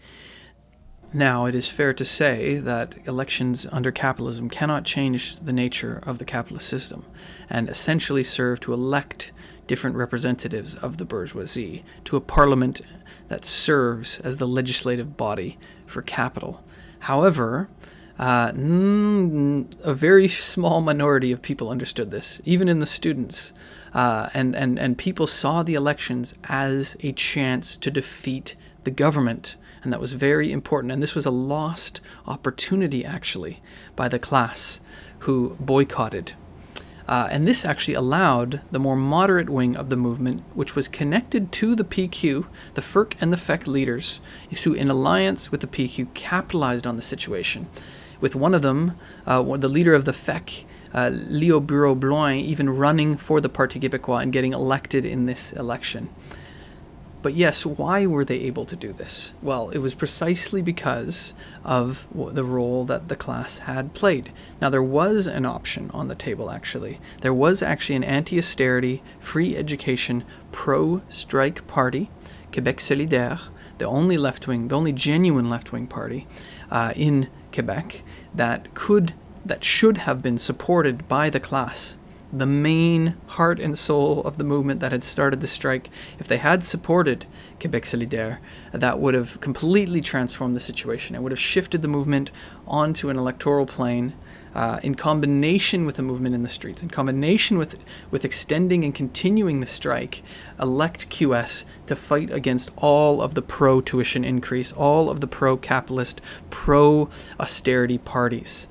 [1.12, 6.18] Now, it is fair to say that elections under capitalism cannot change the nature of
[6.18, 7.04] the capitalist system
[7.50, 9.32] and essentially serve to elect
[9.66, 12.80] different representatives of the bourgeoisie to a parliament
[13.26, 16.62] that serves as the legislative body for capital.
[17.00, 17.68] However,
[18.18, 23.52] uh, mm, a very small minority of people understood this, even in the students.
[23.94, 29.56] Uh, and, and, and people saw the elections as a chance to defeat the government.
[29.82, 30.92] And that was very important.
[30.92, 33.60] And this was a lost opportunity, actually,
[33.96, 34.80] by the CLASSE
[35.20, 36.32] who boycotted.
[37.08, 41.50] Uh, and this actually allowed the more moderate wing of the movement, which was connected
[41.52, 44.20] to the PQ, the FEUQ and the FECQ leaders,
[44.62, 47.68] who, in alliance with the PQ, capitalized on the situation
[48.22, 48.96] with one of them,
[49.26, 50.64] uh, the leader of the FECQ,
[50.94, 56.08] uh, Leo Bureau-Blouin, even running for the Parti Québécois and getting elected in this election.
[57.20, 59.32] But yes, why were they able to do this?
[59.42, 64.32] Well, it was precisely because of the role that the CLASSE had played.
[64.60, 67.00] Now, there was an option on the table, actually.
[67.20, 72.10] There was actually an anti austerity, free education, pro strike party,
[72.50, 73.40] Québec Solidaire,
[73.78, 76.26] the only left wing, the only genuine left wing party
[76.72, 78.02] uh, in Quebec
[78.34, 81.98] that could that should have been supported by the CLASSE
[82.32, 86.38] the main heart and soul of the movement that had started the strike, if they
[86.38, 87.26] had supported
[87.60, 88.38] Quebec Solidaire,
[88.72, 91.14] that would have completely transformed the situation.
[91.14, 92.30] It would have shifted the movement
[92.66, 94.14] onto an electoral plane
[94.54, 97.78] uh, in combination with the movement in the streets, in combination with,
[98.10, 100.22] with extending and continuing the strike,
[100.60, 105.56] elect QS to fight against all of the pro tuition increase, all of the pro
[105.56, 107.08] capitalist, pro
[107.40, 108.68] austerity parties.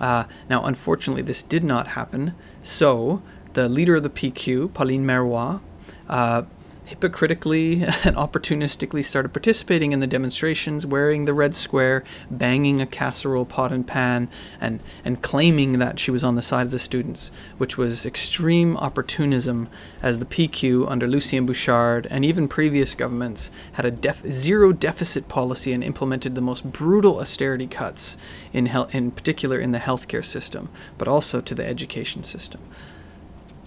[0.00, 2.34] Uh, now, unfortunately, this did not happen.
[2.62, 3.22] So,
[3.54, 5.60] the leader of the PQ, Pauline Marois,
[6.08, 6.42] uh,
[6.84, 13.44] hypocritically and opportunistically started participating in the demonstrations, wearing the red square, banging a casserole
[13.44, 14.28] pot and pan,
[14.60, 18.76] and, and claiming that she was on the side of the students, which was extreme
[18.76, 19.68] opportunism
[20.02, 25.28] as the PQ under Lucien Bouchard and even previous governments had a def- zero deficit
[25.28, 28.16] policy and implemented the most brutal austerity cuts
[28.52, 30.68] in, in particular in the healthcare system,
[30.98, 32.60] but also to the education system.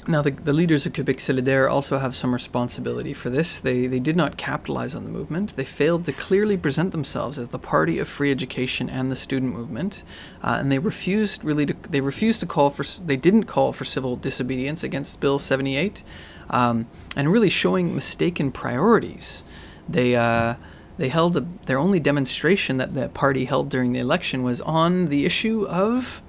[0.09, 3.59] Now, the, the leaders of Quebec Solidaire also have some responsibility for this.
[3.59, 5.57] They, they did not capitalize on the movement.
[5.57, 9.53] They failed to clearly present themselves as the party of free education and the student
[9.53, 10.03] movement,
[10.41, 13.83] uh, and they refused really to they refused to call for they didn't call for
[13.83, 16.03] civil disobedience against Bill 78,
[16.49, 16.87] um,
[17.17, 19.43] and really showing mistaken priorities.
[19.89, 20.55] They uh,
[20.97, 25.07] they held a, their only demonstration that the party held during the election was on
[25.07, 26.21] the issue of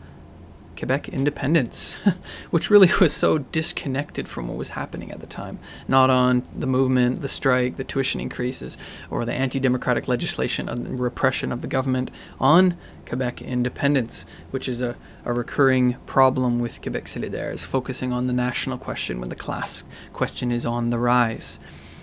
[0.78, 1.98] Quebec independence,
[2.50, 5.58] which really was so disconnected from what was happening at the time.
[5.88, 8.78] Not on the movement, the strike, the tuition increases,
[9.10, 12.76] or the anti democratic legislation and repression of the government, on
[13.06, 18.32] Quebec independence, which is a, a recurring problem with Quebec Solidaire, is focusing on the
[18.32, 21.58] national question when the class question is on the rise.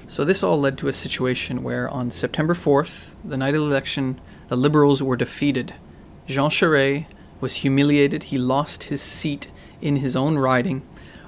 [0.07, 3.67] So this all led to a situation where on September 4th, the night of the
[3.67, 4.19] election,
[4.49, 5.73] the Liberals were defeated.
[6.27, 7.05] Jean Charest
[7.45, 8.23] was humiliated.
[8.23, 10.81] He lost his seat in his own riding.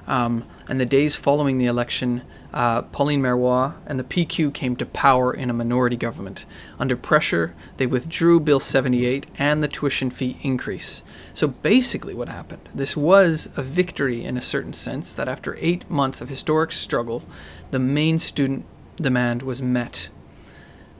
[0.08, 4.84] Um, and the days following the election, uh, Pauline Marois and the PQ came to
[4.84, 6.44] power in a minority government.
[6.76, 11.04] Under pressure, they withdrew Bill 78 and the tuition fee increase.
[11.34, 15.88] So basically, what happened this was a victory in a certain sense that after eight
[15.88, 17.22] months of historic struggle,
[17.70, 18.64] the main student
[18.96, 20.08] demand was met.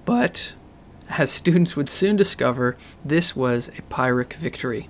[0.05, 0.55] But
[1.09, 4.89] as students would soon discover, this was a Pyrrhic victory.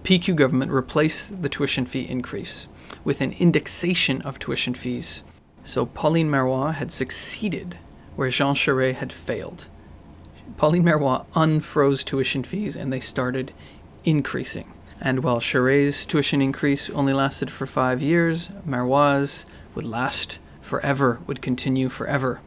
[0.00, 2.68] The PQ government replaced the tuition fee increase
[3.02, 5.24] with an indexation of tuition fees.
[5.64, 7.78] So Pauline Marois had succeeded
[8.14, 9.66] where Jean Charest had failed.
[10.56, 13.52] Pauline Marois unfroze tuition fees and they started
[14.04, 14.72] increasing.
[15.00, 21.42] And while Charest's tuition increase only lasted for five years, Marois' would last forever, would
[21.42, 22.40] continue forever.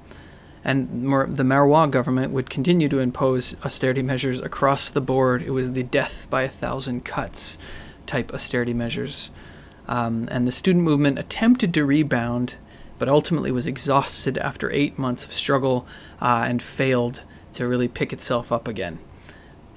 [0.64, 5.42] And the Marois government would continue to impose austerity measures across the board.
[5.42, 7.58] It was the death by a thousand cuts
[8.06, 9.32] type austerity measures.
[9.88, 12.56] Um, and the student movement attempted to rebound,
[13.00, 15.88] but ultimately was exhausted after eight months of struggle
[16.22, 19.00] uh, and failed to really pick itself up again.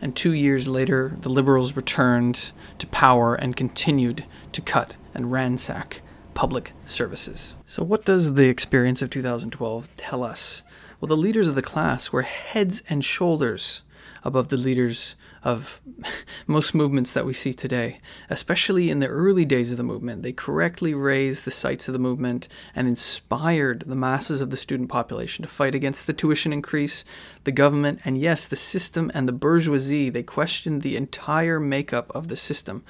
[0.00, 6.02] And two years later, the liberals returned to power and continued to cut and ransack
[6.34, 7.56] public services.
[7.64, 10.62] So, what does the experience of 2012 tell us?
[11.04, 13.82] Well, the leaders of the CLASSE were heads and shoulders
[14.22, 15.82] above the leaders of
[16.46, 17.98] most movements that we see today.
[18.30, 21.98] Especially in the early days of the movement, they correctly raised the sights of the
[21.98, 27.04] movement and inspired the masses of the student population to fight against the tuition increase,
[27.42, 30.08] the government, and yes, the system and the bourgeoisie.
[30.08, 32.82] They questioned the entire makeup of the system.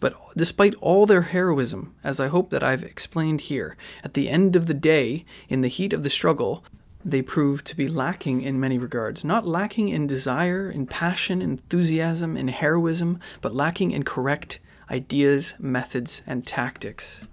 [0.00, 4.56] But despite all their heroism, as I hope that I've explained here, at the end
[4.56, 6.64] of the day, in the heat of the struggle,
[7.04, 9.24] they prove to be lacking in many regards.
[9.24, 16.22] Not lacking in desire, in passion, enthusiasm, in heroism, but lacking in correct ideas, methods,
[16.26, 17.24] and tactics.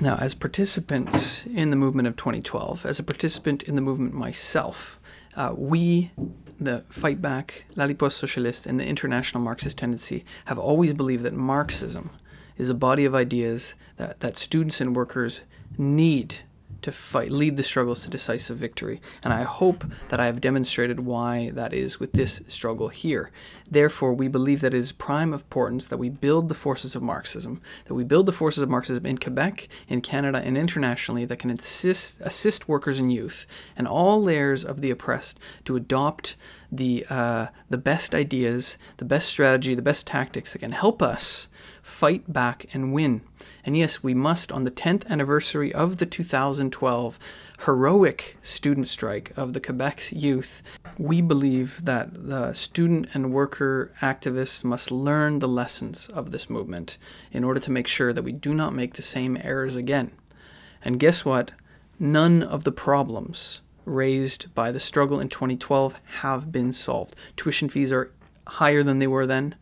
[0.00, 4.98] Now, as participants in the movement of 2012, as a participant in the movement myself,
[5.36, 6.10] uh, we,
[6.58, 12.10] the Fight Back, La Riposte and the International Marxist Tendency have always believed that Marxism
[12.56, 15.42] is a body of ideas that, that students and workers
[15.76, 16.36] need
[16.84, 19.00] to fight, lead the struggles to decisive victory.
[19.22, 23.30] And I hope that I have demonstrated why that is with this struggle here.
[23.70, 27.60] Therefore, we believe that it is prime importance that we build the forces of Marxism,
[27.86, 31.50] that we build the forces of Marxism in Quebec, in Canada, and internationally that can
[31.50, 36.36] assist, assist workers and youth and all layers of the oppressed to adopt
[36.76, 41.48] the, uh, the best ideas, the best strategy, the best tactics that can help us
[41.82, 43.22] fight back and win.
[43.64, 47.18] And yes, we must, on the 10th anniversary of the 2012
[47.64, 50.62] heroic student strike of the Quebec's youth,
[50.98, 56.98] we believe that the student and worker activists must learn the lessons of this movement
[57.32, 60.10] in order to make sure that we do not make the same errors again.
[60.82, 61.52] And guess what?
[61.98, 67.14] None of the problems raised by the struggle in 2012 have been solved.
[67.36, 68.12] Tuition fees are
[68.46, 69.54] higher than they were then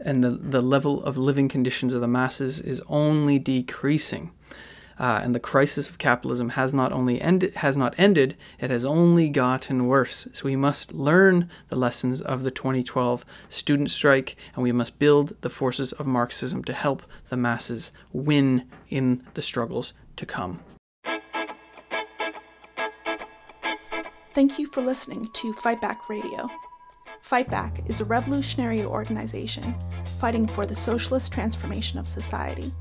[0.00, 4.32] and the, the level of living conditions of the masses is only decreasing.
[4.98, 8.84] Uh, and the crisis of capitalism has not only ended, has not ended, it has
[8.84, 10.26] only gotten worse.
[10.32, 15.40] So we must learn the lessons of the 2012 student strike, and we must build
[15.42, 20.64] the forces of Marxism to help the masses win in the struggles to come.
[24.34, 26.48] Thank you for listening to Fight Back Radio.
[27.22, 29.74] Fight Back is a revolutionary organization
[30.20, 32.72] fighting for the socialist transformation of society.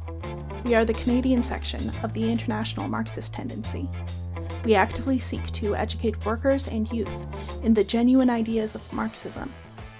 [0.66, 3.90] We are the Canadian section of the International Marxist Tendency.
[4.66, 7.26] We actively seek to educate workers and youth
[7.64, 9.52] in the genuine ideas of Marxism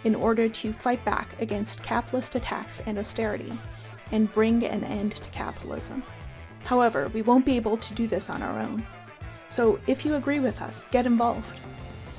[0.04, 3.54] in order to fight back against capitalist attacks and austerity
[4.12, 6.04] and bring an end to capitalism.
[6.66, 8.86] However, we won't be able to do this on our own.
[9.50, 11.60] So if you agree with us, get involved.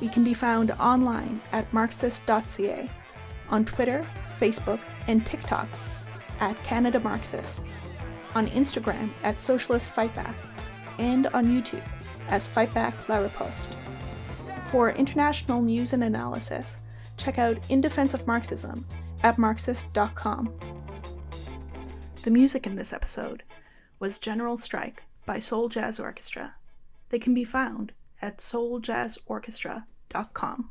[0.00, 2.88] We can be found online at marxist.ca,
[3.50, 4.06] on Twitter,
[4.38, 5.68] Facebook, and TikTok
[6.40, 7.76] at Canada Marxists,
[8.34, 10.34] on Instagram at Socialist Fightback,
[10.98, 11.86] and on YouTube
[12.28, 13.74] as Fightback La Riposte.
[14.70, 16.76] For international news and analysis,
[17.16, 18.86] check out In Defense of Marxism
[19.22, 20.52] at Marxist.com.
[22.22, 23.42] The music in this episode
[23.98, 26.54] was General Strike by Soul Jazz Orchestra.
[27.10, 30.70] They can be found at souljazzorchestra.com.